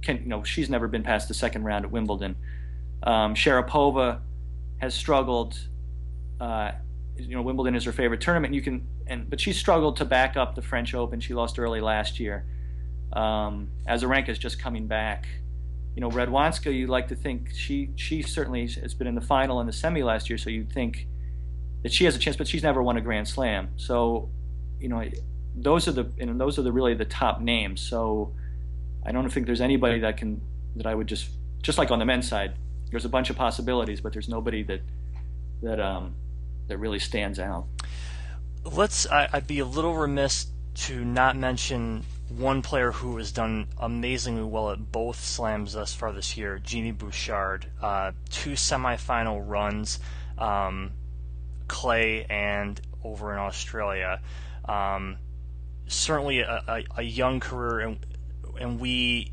Can 0.03 0.19
you 0.19 0.27
know 0.27 0.43
she's 0.43 0.69
never 0.69 0.89
been 0.89 1.03
past 1.03 1.29
the 1.29 1.35
second 1.35 1.65
round 1.65 1.85
at 1.85 1.91
Wimbledon. 1.91 2.37
Um, 3.03 3.35
Sharapova 3.35 4.21
has 4.79 4.95
struggled. 4.95 5.59
Uh, 6.41 6.73
you 7.17 7.37
know, 7.37 7.43
Wimbledon 7.43 7.75
is 7.75 7.85
her 7.85 7.93
favorite 7.93 8.21
tournament. 8.21 8.55
You 8.55 8.63
can, 8.63 8.87
and 9.07 9.29
but 9.29 9.41
she 9.41 9.53
struggled 9.53 9.97
to 9.99 10.05
back 10.05 10.37
up 10.37 10.55
the 10.55 10.63
French 10.63 10.95
Open. 10.95 11.21
She 11.21 11.35
lost 11.35 11.59
early 11.59 11.81
last 11.81 12.19
year. 12.19 12.45
Um, 13.13 13.69
Azarenka 13.89 14.31
is 14.31 14.39
just 14.39 14.59
coming 14.59 14.87
back. 14.87 15.27
You 15.95 16.01
know, 16.01 16.11
Radwanska, 16.11 16.75
you'd 16.75 16.89
like 16.89 17.09
to 17.09 17.15
think 17.15 17.51
she 17.55 17.91
she 17.97 18.23
certainly 18.23 18.67
has 18.67 18.95
been 18.95 19.07
in 19.07 19.15
the 19.15 19.21
final 19.21 19.61
and 19.61 19.69
the 19.69 19.73
semi 19.73 20.03
last 20.03 20.31
year, 20.31 20.39
so 20.39 20.51
you'd 20.51 20.73
think 20.73 21.07
that 21.83 21.93
she 21.93 22.05
has 22.05 22.17
a 22.17 22.19
chance, 22.19 22.37
but 22.37 22.49
she's 22.49 22.63
never 22.63 22.83
won 22.83 22.97
a 22.97 23.01
Grand 23.01 23.29
Slam. 23.29 23.69
So, 23.77 24.31
you 24.81 24.89
know, 24.89 25.05
those 25.55 25.87
are 25.89 25.93
the 25.93 26.11
and 26.19 26.41
those 26.41 26.59
are 26.59 26.63
the 26.63 26.73
really 26.73 26.95
the 26.95 27.05
top 27.05 27.41
names. 27.41 27.81
So, 27.81 28.33
I 29.05 29.13
don't 29.13 29.29
think 29.31 29.47
there's 29.47 29.61
anybody 29.61 30.01
that 30.01 30.17
can 30.17 30.41
that 30.77 30.87
I 30.87 30.95
would 30.95 31.07
just 31.07 31.29
just 31.63 31.79
like 31.79 31.91
on 31.91 31.99
the 31.99 32.05
men's 32.05 32.29
side, 32.29 32.55
there's 32.91 33.05
a 33.05 33.09
bunch 33.09 33.31
of 33.31 33.37
possibilities, 33.37 34.01
but 34.01 34.13
there's 34.13 34.29
nobody 34.29 34.63
that 34.65 34.81
that 35.63 35.81
um 35.81 36.15
that 36.69 36.79
really 36.79 36.99
stands 36.99 37.39
out. 37.39 37.67
Let's. 38.65 39.07
I, 39.11 39.29
I'd 39.33 39.47
be 39.47 39.59
a 39.59 39.65
little 39.65 39.95
remiss 39.95 40.47
to 40.75 41.05
not 41.05 41.37
mention 41.37 42.05
one 42.29 42.63
player 42.63 42.93
who 42.93 43.17
has 43.19 43.33
done 43.33 43.69
amazingly 43.79 44.43
well 44.43 44.71
at 44.71 44.93
both 44.93 45.23
slams 45.23 45.75
thus 45.75 45.93
far 45.93 46.13
this 46.13 46.37
year, 46.37 46.59
Genie 46.59 46.93
Bouchard. 46.93 47.67
Uh, 47.81 48.13
two 48.31 48.53
semifinal 48.53 49.43
runs, 49.47 49.99
um, 50.39 50.93
clay 51.69 52.25
and 52.31 52.81
over 53.05 53.33
in 53.33 53.39
Australia. 53.39 54.21
Um, 54.65 55.19
certainly 55.89 56.41
a, 56.41 56.63
a, 56.67 56.85
a, 56.99 57.03
young 57.03 57.41
career, 57.41 57.81
and, 57.81 57.99
and 58.59 58.81
we 58.81 59.33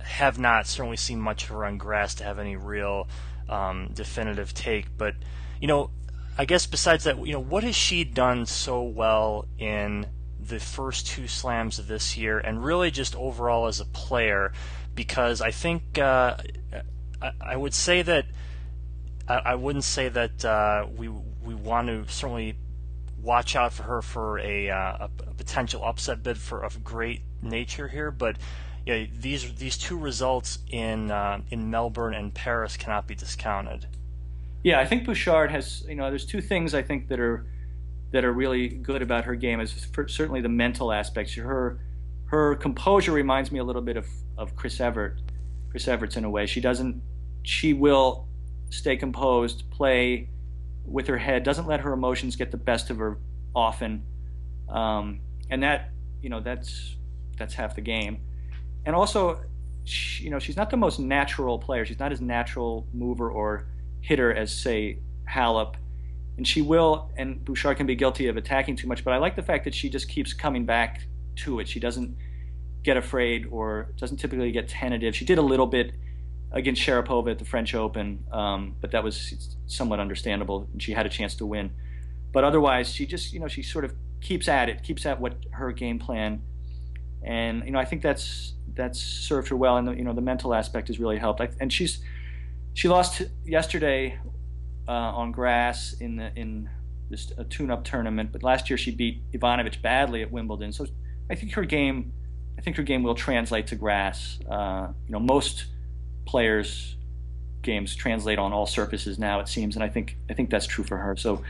have 0.00 0.38
not 0.38 0.66
certainly 0.66 0.96
seen 0.96 1.20
much 1.20 1.42
of 1.44 1.50
her 1.50 1.64
on 1.64 1.78
grass 1.78 2.14
to 2.14 2.24
have 2.24 2.38
any 2.38 2.56
real 2.56 3.08
um, 3.48 3.90
definitive 3.92 4.54
take. 4.54 4.96
But 4.96 5.14
you 5.60 5.68
know, 5.68 5.90
I 6.38 6.44
guess 6.44 6.66
besides 6.66 7.04
that, 7.04 7.24
you 7.26 7.32
know, 7.32 7.40
what 7.40 7.64
has 7.64 7.74
she 7.74 8.04
done 8.04 8.46
so 8.46 8.82
well 8.82 9.46
in 9.58 10.06
the 10.38 10.60
first 10.60 11.06
two 11.06 11.26
slams 11.26 11.78
of 11.78 11.88
this 11.88 12.16
year, 12.16 12.38
and 12.38 12.64
really 12.64 12.90
just 12.90 13.16
overall 13.16 13.66
as 13.66 13.80
a 13.80 13.84
player? 13.86 14.52
Because 14.94 15.40
I 15.40 15.50
think 15.50 15.98
uh, 15.98 16.36
I, 17.20 17.32
I, 17.40 17.56
would 17.56 17.74
say 17.74 18.02
that 18.02 18.26
I, 19.28 19.34
I 19.34 19.54
wouldn't 19.54 19.84
say 19.84 20.08
that 20.08 20.44
uh, 20.44 20.86
we 20.94 21.08
we 21.08 21.54
want 21.54 21.88
to 21.88 22.06
certainly 22.12 22.56
watch 23.20 23.56
out 23.56 23.72
for 23.72 23.82
her 23.82 24.02
for 24.02 24.38
a, 24.38 24.70
uh, 24.70 25.08
a 25.26 25.34
potential 25.36 25.84
upset 25.84 26.22
bid 26.22 26.38
for 26.38 26.60
of 26.60 26.84
great 26.84 27.22
nature 27.48 27.88
here, 27.88 28.10
but 28.10 28.36
yeah, 28.86 29.06
these 29.18 29.52
these 29.54 29.76
two 29.76 29.98
results 29.98 30.60
in 30.70 31.10
uh, 31.10 31.40
in 31.50 31.70
Melbourne 31.70 32.14
and 32.14 32.32
Paris 32.32 32.76
cannot 32.76 33.06
be 33.06 33.14
discounted. 33.14 33.86
Yeah, 34.62 34.80
I 34.80 34.86
think 34.86 35.04
Bouchard 35.04 35.50
has 35.50 35.84
you 35.88 35.96
know 35.96 36.08
there's 36.08 36.26
two 36.26 36.40
things 36.40 36.74
I 36.74 36.82
think 36.82 37.08
that 37.08 37.18
are 37.18 37.46
that 38.12 38.24
are 38.24 38.32
really 38.32 38.68
good 38.68 39.02
about 39.02 39.24
her 39.24 39.34
game 39.34 39.60
is 39.60 39.88
certainly 40.06 40.40
the 40.40 40.48
mental 40.48 40.92
aspects. 40.92 41.34
Her 41.34 41.80
her 42.26 42.54
composure 42.56 43.12
reminds 43.12 43.50
me 43.50 43.58
a 43.58 43.64
little 43.64 43.82
bit 43.82 43.96
of 43.96 44.06
of 44.38 44.54
Chris 44.54 44.80
Evert. 44.80 45.20
Chris 45.70 45.88
Evert's 45.88 46.16
in 46.16 46.24
a 46.24 46.30
way. 46.30 46.46
She 46.46 46.60
doesn't 46.60 47.02
she 47.42 47.72
will 47.72 48.26
stay 48.70 48.96
composed, 48.96 49.68
play 49.70 50.28
with 50.84 51.06
her 51.08 51.18
head, 51.18 51.42
doesn't 51.42 51.66
let 51.66 51.80
her 51.80 51.92
emotions 51.92 52.36
get 52.36 52.50
the 52.50 52.56
best 52.56 52.90
of 52.90 52.98
her 52.98 53.18
often, 53.54 54.04
um, 54.68 55.20
and 55.50 55.62
that 55.62 55.90
you 56.22 56.30
know 56.30 56.40
that's 56.40 56.96
that's 57.38 57.54
half 57.54 57.74
the 57.74 57.80
game 57.80 58.20
and 58.86 58.94
also, 58.94 59.40
she, 59.84 60.24
you 60.24 60.30
know, 60.30 60.38
she's 60.38 60.56
not 60.56 60.70
the 60.70 60.76
most 60.76 60.98
natural 60.98 61.58
player. 61.58 61.84
She's 61.84 61.98
not 61.98 62.12
as 62.12 62.20
natural 62.20 62.86
mover 62.94 63.28
or 63.28 63.66
hitter 64.00 64.32
as 64.32 64.52
say 64.52 65.00
Halep, 65.28 65.74
and 66.36 66.46
she 66.46 66.62
will. 66.62 67.10
And 67.16 67.44
Bouchard 67.44 67.76
can 67.76 67.86
be 67.86 67.96
guilty 67.96 68.28
of 68.28 68.36
attacking 68.36 68.76
too 68.76 68.86
much. 68.86 69.04
But 69.04 69.12
I 69.12 69.18
like 69.18 69.34
the 69.34 69.42
fact 69.42 69.64
that 69.64 69.74
she 69.74 69.90
just 69.90 70.08
keeps 70.08 70.32
coming 70.32 70.64
back 70.64 71.02
to 71.36 71.58
it. 71.58 71.68
She 71.68 71.80
doesn't 71.80 72.16
get 72.84 72.96
afraid 72.96 73.48
or 73.50 73.92
doesn't 73.96 74.18
typically 74.18 74.52
get 74.52 74.68
tentative. 74.68 75.16
She 75.16 75.24
did 75.24 75.38
a 75.38 75.42
little 75.42 75.66
bit 75.66 75.92
against 76.52 76.80
Sharapova 76.80 77.32
at 77.32 77.40
the 77.40 77.44
French 77.44 77.74
Open, 77.74 78.24
um, 78.30 78.76
but 78.80 78.92
that 78.92 79.02
was 79.02 79.56
somewhat 79.66 79.98
understandable, 79.98 80.68
and 80.72 80.80
she 80.80 80.92
had 80.92 81.04
a 81.04 81.08
chance 81.08 81.34
to 81.34 81.44
win. 81.44 81.72
But 82.32 82.44
otherwise, 82.44 82.94
she 82.94 83.04
just, 83.04 83.32
you 83.32 83.40
know, 83.40 83.48
she 83.48 83.64
sort 83.64 83.84
of 83.84 83.92
keeps 84.20 84.46
at 84.46 84.68
it, 84.68 84.84
keeps 84.84 85.04
at 85.04 85.20
what 85.20 85.34
her 85.50 85.72
game 85.72 85.98
plan, 85.98 86.40
and 87.22 87.64
you 87.64 87.72
know, 87.72 87.78
I 87.78 87.84
think 87.84 88.02
that's 88.02 88.54
that's 88.74 89.00
served 89.00 89.48
her 89.48 89.56
well, 89.56 89.76
and 89.76 89.88
the, 89.88 89.92
you 89.92 90.04
know 90.04 90.12
the 90.12 90.20
mental 90.20 90.54
aspect 90.54 90.88
has 90.88 91.00
really 91.00 91.18
helped. 91.18 91.40
And 91.60 91.72
she's 91.72 92.00
she 92.74 92.88
lost 92.88 93.22
yesterday 93.44 94.18
uh, 94.86 94.90
on 94.90 95.32
grass 95.32 95.94
in 96.00 96.16
the 96.16 96.30
in 96.36 96.68
this 97.10 97.32
a 97.38 97.44
tune-up 97.44 97.84
tournament, 97.84 98.30
but 98.32 98.42
last 98.42 98.68
year 98.70 98.76
she 98.76 98.90
beat 98.90 99.30
Ivanovic 99.32 99.80
badly 99.80 100.22
at 100.22 100.30
Wimbledon. 100.30 100.72
So 100.72 100.86
I 101.30 101.34
think 101.34 101.52
her 101.52 101.64
game, 101.64 102.12
I 102.58 102.62
think 102.62 102.76
her 102.76 102.82
game 102.82 103.02
will 103.02 103.14
translate 103.14 103.68
to 103.68 103.76
grass. 103.76 104.38
Uh, 104.48 104.88
you 105.06 105.12
know, 105.12 105.20
most 105.20 105.66
players' 106.24 106.96
games 107.62 107.94
translate 107.94 108.38
on 108.38 108.52
all 108.52 108.66
surfaces 108.66 109.18
now, 109.18 109.38
it 109.40 109.48
seems, 109.48 109.76
and 109.76 109.84
I 109.84 109.88
think 109.88 110.16
I 110.30 110.34
think 110.34 110.50
that's 110.50 110.66
true 110.66 110.84
for 110.84 110.96
her. 110.96 111.16
So, 111.16 111.42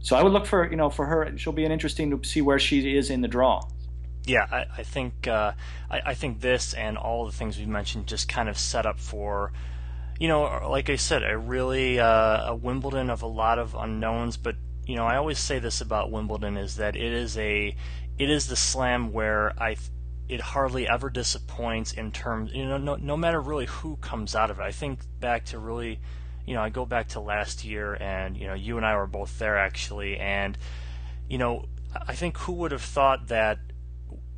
so 0.00 0.16
I 0.16 0.22
would 0.22 0.32
look 0.32 0.46
for 0.46 0.70
you 0.70 0.76
know 0.76 0.90
for 0.90 1.06
her. 1.06 1.36
She'll 1.36 1.52
be 1.52 1.64
an 1.64 1.72
interesting 1.72 2.10
to 2.10 2.26
see 2.26 2.40
where 2.40 2.58
she 2.58 2.96
is 2.96 3.10
in 3.10 3.20
the 3.20 3.28
draw 3.28 3.62
yeah, 4.28 4.46
I, 4.50 4.66
I 4.78 4.82
think 4.82 5.26
uh, 5.26 5.52
I, 5.90 6.00
I, 6.06 6.14
think 6.14 6.40
this 6.40 6.74
and 6.74 6.98
all 6.98 7.24
the 7.24 7.32
things 7.32 7.58
we've 7.58 7.66
mentioned 7.66 8.06
just 8.06 8.28
kind 8.28 8.48
of 8.48 8.58
set 8.58 8.84
up 8.84 9.00
for, 9.00 9.52
you 10.20 10.28
know, 10.28 10.68
like 10.68 10.90
I 10.90 10.96
said, 10.96 11.22
a 11.22 11.36
really 11.36 11.98
uh, 11.98 12.50
a 12.50 12.54
Wimbledon 12.54 13.08
of 13.08 13.22
a 13.22 13.26
lot 13.26 13.58
of 13.58 13.74
unknowns. 13.74 14.36
But 14.36 14.56
you 14.86 14.96
know, 14.96 15.06
I 15.06 15.16
always 15.16 15.38
say 15.38 15.58
this 15.58 15.80
about 15.80 16.10
Wimbledon 16.10 16.56
is 16.56 16.76
that 16.76 16.94
it 16.94 17.12
is 17.12 17.38
a 17.38 17.74
it 18.18 18.30
is 18.30 18.46
the 18.46 18.56
slam 18.56 19.12
where 19.12 19.54
I 19.60 19.76
it 20.28 20.42
hardly 20.42 20.86
ever 20.86 21.08
disappoints 21.08 21.92
in 21.92 22.12
terms 22.12 22.52
you 22.52 22.66
know 22.66 22.76
no 22.76 22.96
no 22.96 23.16
matter 23.16 23.40
really 23.40 23.66
who 23.66 23.96
comes 23.96 24.34
out 24.34 24.50
of 24.50 24.58
it. 24.58 24.62
I 24.62 24.72
think 24.72 25.00
back 25.20 25.46
to 25.46 25.58
really, 25.58 26.00
you 26.46 26.54
know, 26.54 26.62
I 26.62 26.68
go 26.68 26.84
back 26.84 27.08
to 27.08 27.20
last 27.20 27.64
year 27.64 27.94
and 27.94 28.36
you 28.36 28.46
know 28.46 28.54
you 28.54 28.76
and 28.76 28.84
I 28.84 28.94
were 28.96 29.06
both 29.06 29.38
there 29.38 29.56
actually 29.56 30.18
and 30.18 30.58
you 31.30 31.38
know 31.38 31.64
I 32.06 32.14
think 32.14 32.36
who 32.36 32.52
would 32.54 32.72
have 32.72 32.82
thought 32.82 33.28
that 33.28 33.58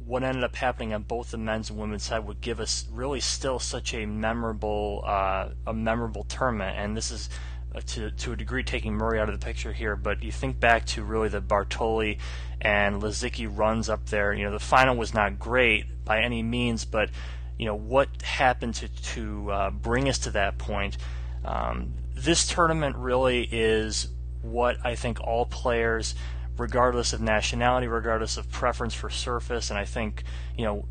what 0.05 0.23
ended 0.23 0.45
up 0.45 0.57
happening 0.57 0.95
on 0.95 1.03
both 1.03 1.31
the 1.31 1.39
men's 1.39 1.71
and 1.71 1.79
women's 1.79 2.05
side 2.05 2.27
would 2.27 2.41
give 2.41 2.61
us 2.61 2.87
really 2.91 3.21
still 3.21 3.59
such 3.59 3.95
a 3.95 4.07
memorable 4.07 5.03
uh, 5.07 5.51
a 5.67 5.75
memorable 5.75 6.25
tournament. 6.25 6.77
And 6.79 6.97
this 6.97 7.11
is 7.11 7.29
uh, 7.75 7.81
to 7.87 8.11
to 8.11 8.33
a 8.33 8.37
degree 8.37 8.63
taking 8.63 8.95
Murray 8.95 9.21
out 9.21 9.29
of 9.29 9.39
the 9.39 9.45
picture 9.45 9.73
here, 9.73 9.97
but 9.97 10.23
you 10.23 10.33
think 10.33 10.59
back 10.59 10.87
to 10.87 11.05
really 11.05 11.29
the 11.29 11.43
Bartoli 11.43 12.19
and 12.61 13.01
Lisicki 13.01 13.47
runs 13.51 13.89
up 13.89 14.07
there. 14.07 14.33
You 14.33 14.45
know, 14.45 14.53
the 14.53 14.59
final 14.59 14.97
was 14.97 15.15
not 15.15 15.39
great 15.39 16.05
by 16.05 16.21
any 16.21 16.43
means, 16.43 16.85
but 16.85 17.11
you 17.59 17.67
know 17.67 17.77
what 17.77 18.09
happened 18.23 18.75
to 18.77 18.89
to 18.89 19.51
uh, 19.51 19.71
bring 19.71 20.09
us 20.09 20.19
to 20.21 20.31
that 20.33 20.59
point. 20.59 20.97
Um, 21.45 21.93
this 22.15 22.47
tournament 22.47 22.97
really 22.97 23.49
is 23.51 24.09
what 24.43 24.79
I 24.85 24.95
think 24.95 25.21
all 25.21 25.47
players 25.47 26.15
regardless 26.61 27.13
of 27.15 27.21
nationality, 27.23 27.87
regardless 27.87 28.37
of 28.37 28.51
preference 28.51 28.93
for 28.93 29.09
surface. 29.09 29.71
And 29.71 29.79
I 29.79 29.87
think, 29.87 30.23
you 30.57 30.65
know, 30.65 30.85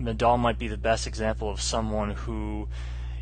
Nadal 0.00 0.38
might 0.38 0.58
be 0.58 0.68
the 0.68 0.76
best 0.76 1.06
example 1.06 1.50
of 1.50 1.60
someone 1.60 2.12
who, 2.12 2.68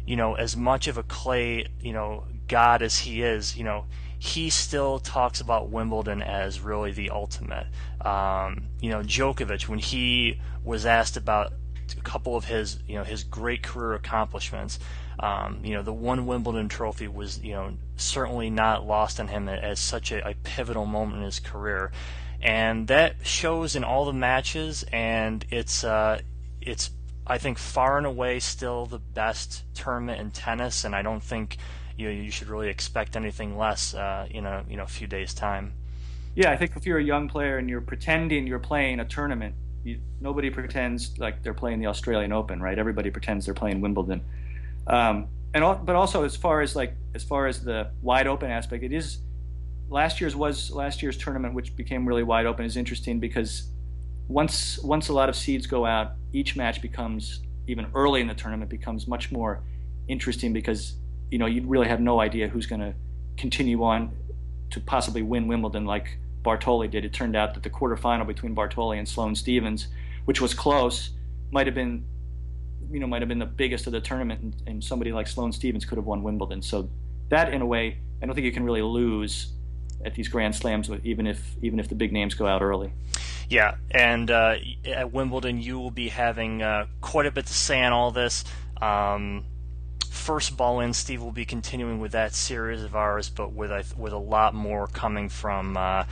you 0.06 0.16
know, 0.16 0.34
as 0.34 0.56
much 0.56 0.86
of 0.86 0.98
a 0.98 1.02
clay, 1.02 1.66
you 1.80 1.92
know, 1.92 2.24
god 2.46 2.82
as 2.82 2.98
he 2.98 3.22
is, 3.22 3.56
you 3.56 3.64
know, 3.64 3.86
he 4.18 4.50
still 4.50 4.98
talks 4.98 5.40
about 5.40 5.70
Wimbledon 5.70 6.22
as 6.22 6.60
really 6.60 6.92
the 6.92 7.10
ultimate. 7.10 7.66
Um, 8.00 8.68
you 8.80 8.90
know, 8.90 9.00
Djokovic, 9.00 9.68
when 9.68 9.78
he 9.78 10.40
was 10.62 10.84
asked 10.86 11.16
about 11.16 11.52
a 11.96 12.00
couple 12.02 12.36
of 12.36 12.44
his, 12.44 12.78
you 12.86 12.96
know, 12.96 13.04
his 13.04 13.24
great 13.24 13.62
career 13.62 13.94
accomplishments, 13.94 14.78
um, 15.18 15.60
you 15.62 15.74
know, 15.74 15.82
the 15.82 15.92
one 15.92 16.26
Wimbledon 16.26 16.68
trophy 16.68 17.08
was, 17.08 17.42
you 17.42 17.52
know, 17.52 17.74
certainly 17.96 18.50
not 18.50 18.86
lost 18.86 19.20
on 19.20 19.28
him 19.28 19.48
as 19.48 19.78
such 19.78 20.12
a, 20.12 20.28
a, 20.28 20.34
pivotal 20.42 20.86
moment 20.86 21.18
in 21.18 21.24
his 21.24 21.40
career, 21.40 21.92
and 22.42 22.88
that 22.88 23.16
shows 23.22 23.76
in 23.76 23.84
all 23.84 24.04
the 24.04 24.12
matches. 24.12 24.84
And 24.92 25.44
it's, 25.50 25.84
uh, 25.84 26.20
it's, 26.60 26.90
I 27.26 27.38
think, 27.38 27.58
far 27.58 27.96
and 27.96 28.06
away 28.06 28.40
still 28.40 28.86
the 28.86 28.98
best 28.98 29.62
tournament 29.74 30.20
in 30.20 30.30
tennis, 30.30 30.84
and 30.84 30.94
I 30.94 31.02
don't 31.02 31.22
think 31.22 31.58
you 31.96 32.08
you 32.08 32.30
should 32.30 32.48
really 32.48 32.68
expect 32.68 33.16
anything 33.16 33.56
less 33.56 33.94
uh, 33.94 34.26
in 34.30 34.46
a 34.46 34.64
you 34.68 34.76
know 34.76 34.86
few 34.86 35.06
days 35.06 35.34
time. 35.34 35.72
Yeah, 36.34 36.50
I 36.50 36.56
think 36.56 36.72
if 36.76 36.84
you're 36.86 36.98
a 36.98 37.04
young 37.04 37.28
player 37.28 37.58
and 37.58 37.68
you're 37.68 37.80
pretending 37.80 38.46
you're 38.46 38.58
playing 38.58 39.00
a 39.00 39.04
tournament, 39.04 39.54
You, 39.84 40.00
nobody 40.20 40.50
pretends 40.50 41.16
like 41.18 41.42
they're 41.42 41.54
playing 41.54 41.78
the 41.78 41.86
Australian 41.86 42.32
Open, 42.32 42.60
right? 42.60 42.78
Everybody 42.78 43.10
pretends 43.10 43.44
they're 43.44 43.54
playing 43.54 43.80
Wimbledon. 43.80 44.22
Um, 44.86 45.28
and 45.54 45.62
all, 45.62 45.76
but 45.76 45.96
also 45.96 46.24
as 46.24 46.36
far 46.36 46.60
as 46.60 46.74
like 46.74 46.94
as 47.14 47.22
far 47.22 47.46
as 47.46 47.62
the 47.62 47.90
wide 48.02 48.26
open 48.26 48.50
aspect, 48.50 48.82
it 48.82 48.92
is 48.92 49.18
last 49.88 50.20
year's 50.20 50.34
was 50.34 50.70
last 50.70 51.02
year's 51.02 51.16
tournament, 51.16 51.54
which 51.54 51.76
became 51.76 52.06
really 52.06 52.22
wide 52.22 52.46
open, 52.46 52.64
is 52.64 52.76
interesting 52.76 53.20
because 53.20 53.68
once 54.28 54.78
once 54.82 55.08
a 55.08 55.12
lot 55.12 55.28
of 55.28 55.36
seeds 55.36 55.66
go 55.66 55.86
out, 55.86 56.12
each 56.32 56.56
match 56.56 56.82
becomes 56.82 57.42
even 57.66 57.86
early 57.94 58.20
in 58.20 58.26
the 58.26 58.34
tournament 58.34 58.70
becomes 58.70 59.06
much 59.06 59.32
more 59.32 59.62
interesting 60.08 60.52
because 60.52 60.94
you 61.30 61.38
know 61.38 61.46
you 61.46 61.62
really 61.66 61.88
have 61.88 62.00
no 62.00 62.20
idea 62.20 62.48
who's 62.48 62.66
going 62.66 62.80
to 62.80 62.94
continue 63.36 63.82
on 63.82 64.10
to 64.70 64.80
possibly 64.80 65.22
win 65.22 65.46
Wimbledon 65.46 65.84
like 65.86 66.18
Bartoli 66.42 66.90
did. 66.90 67.04
It 67.04 67.12
turned 67.12 67.36
out 67.36 67.54
that 67.54 67.62
the 67.62 67.70
quarterfinal 67.70 68.26
between 68.26 68.54
Bartoli 68.54 68.98
and 68.98 69.08
Sloane 69.08 69.34
Stevens, 69.34 69.88
which 70.24 70.40
was 70.40 70.52
close, 70.52 71.10
might 71.50 71.66
have 71.66 71.74
been 71.74 72.04
you 72.90 73.00
know 73.00 73.06
might 73.06 73.22
have 73.22 73.28
been 73.28 73.38
the 73.38 73.46
biggest 73.46 73.86
of 73.86 73.92
the 73.92 74.00
tournament, 74.00 74.40
and, 74.40 74.62
and 74.66 74.84
somebody 74.84 75.12
like 75.12 75.26
Sloane 75.26 75.52
Stevens 75.52 75.84
could 75.84 75.98
have 75.98 76.06
won 76.06 76.22
Wimbledon. 76.22 76.62
So 76.62 76.88
that, 77.28 77.52
in 77.52 77.62
a 77.62 77.66
way, 77.66 77.98
I 78.22 78.26
don't 78.26 78.34
think 78.34 78.44
you 78.44 78.52
can 78.52 78.64
really 78.64 78.82
lose 78.82 79.52
at 80.04 80.14
these 80.14 80.28
Grand 80.28 80.54
Slams, 80.54 80.90
even 81.02 81.26
if 81.26 81.56
even 81.62 81.78
if 81.78 81.88
the 81.88 81.94
big 81.94 82.12
names 82.12 82.34
go 82.34 82.46
out 82.46 82.62
early. 82.62 82.92
Yeah, 83.48 83.76
and 83.90 84.30
uh, 84.30 84.56
at 84.86 85.12
Wimbledon, 85.12 85.60
you 85.60 85.78
will 85.78 85.90
be 85.90 86.08
having 86.08 86.62
uh, 86.62 86.86
quite 87.00 87.26
a 87.26 87.30
bit 87.30 87.46
to 87.46 87.54
say 87.54 87.82
on 87.82 87.92
all 87.92 88.10
this. 88.10 88.44
Um, 88.80 89.44
first 90.24 90.56
ball 90.56 90.80
in, 90.80 90.94
Steve 90.94 91.22
will 91.22 91.32
be 91.32 91.44
continuing 91.44 92.00
with 92.00 92.12
that 92.12 92.34
series 92.34 92.82
of 92.82 92.96
ours, 92.96 93.28
but 93.28 93.52
with 93.52 93.70
a, 93.70 93.84
with 93.98 94.14
a 94.14 94.18
lot 94.18 94.54
more 94.54 94.86
coming 94.86 95.28
from 95.28 95.76
uh, 95.76 96.04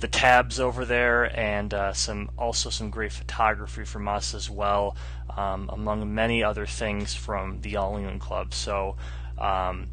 the 0.00 0.08
tabs 0.08 0.58
over 0.58 0.86
there, 0.86 1.24
and 1.38 1.74
uh, 1.74 1.92
some 1.92 2.30
also 2.38 2.70
some 2.70 2.88
great 2.88 3.12
photography 3.12 3.84
from 3.84 4.08
us 4.08 4.32
as 4.32 4.48
well, 4.48 4.96
um, 5.36 5.68
among 5.70 6.14
many 6.14 6.42
other 6.42 6.64
things 6.64 7.14
from 7.14 7.60
the 7.60 7.76
All 7.76 7.96
England 7.96 8.20
Club. 8.20 8.54
So. 8.54 8.96
Um, 9.36 9.88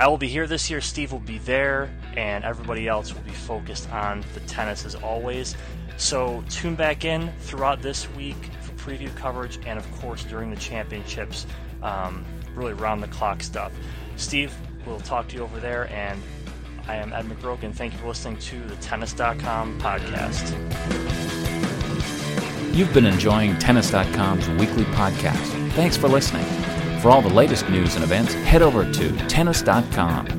I 0.00 0.06
will 0.06 0.18
be 0.18 0.28
here 0.28 0.46
this 0.46 0.70
year. 0.70 0.80
Steve 0.80 1.10
will 1.10 1.18
be 1.18 1.38
there, 1.38 1.90
and 2.16 2.44
everybody 2.44 2.86
else 2.86 3.12
will 3.12 3.22
be 3.22 3.32
focused 3.32 3.90
on 3.90 4.24
the 4.32 4.38
tennis 4.40 4.84
as 4.84 4.94
always. 4.94 5.56
So 5.96 6.44
tune 6.48 6.76
back 6.76 7.04
in 7.04 7.32
throughout 7.40 7.82
this 7.82 8.08
week 8.10 8.36
for 8.60 8.72
preview 8.74 9.12
coverage, 9.16 9.58
and 9.66 9.76
of 9.76 10.00
course 10.00 10.22
during 10.22 10.50
the 10.50 10.56
championships, 10.56 11.48
um, 11.82 12.24
really 12.58 12.74
round 12.74 13.02
the 13.02 13.08
clock 13.08 13.42
stuff. 13.42 13.72
Steve, 14.16 14.54
we'll 14.86 15.00
talk 15.00 15.28
to 15.28 15.36
you 15.36 15.42
over 15.42 15.60
there, 15.60 15.90
and 15.92 16.20
I 16.86 16.96
am 16.96 17.12
Ed 17.12 17.26
McGrogan. 17.26 17.74
Thank 17.74 17.92
you 17.92 17.98
for 18.00 18.08
listening 18.08 18.36
to 18.38 18.60
the 18.64 18.76
Tennis.com 18.76 19.80
podcast. 19.80 20.54
You've 22.74 22.92
been 22.94 23.06
enjoying 23.06 23.58
Tennis.com's 23.58 24.48
weekly 24.50 24.84
podcast. 24.84 25.72
Thanks 25.72 25.96
for 25.96 26.08
listening. 26.08 26.44
For 27.00 27.10
all 27.10 27.22
the 27.22 27.28
latest 27.28 27.68
news 27.68 27.94
and 27.94 28.04
events, 28.04 28.34
head 28.34 28.62
over 28.62 28.90
to 28.92 29.16
Tennis.com. 29.28 30.37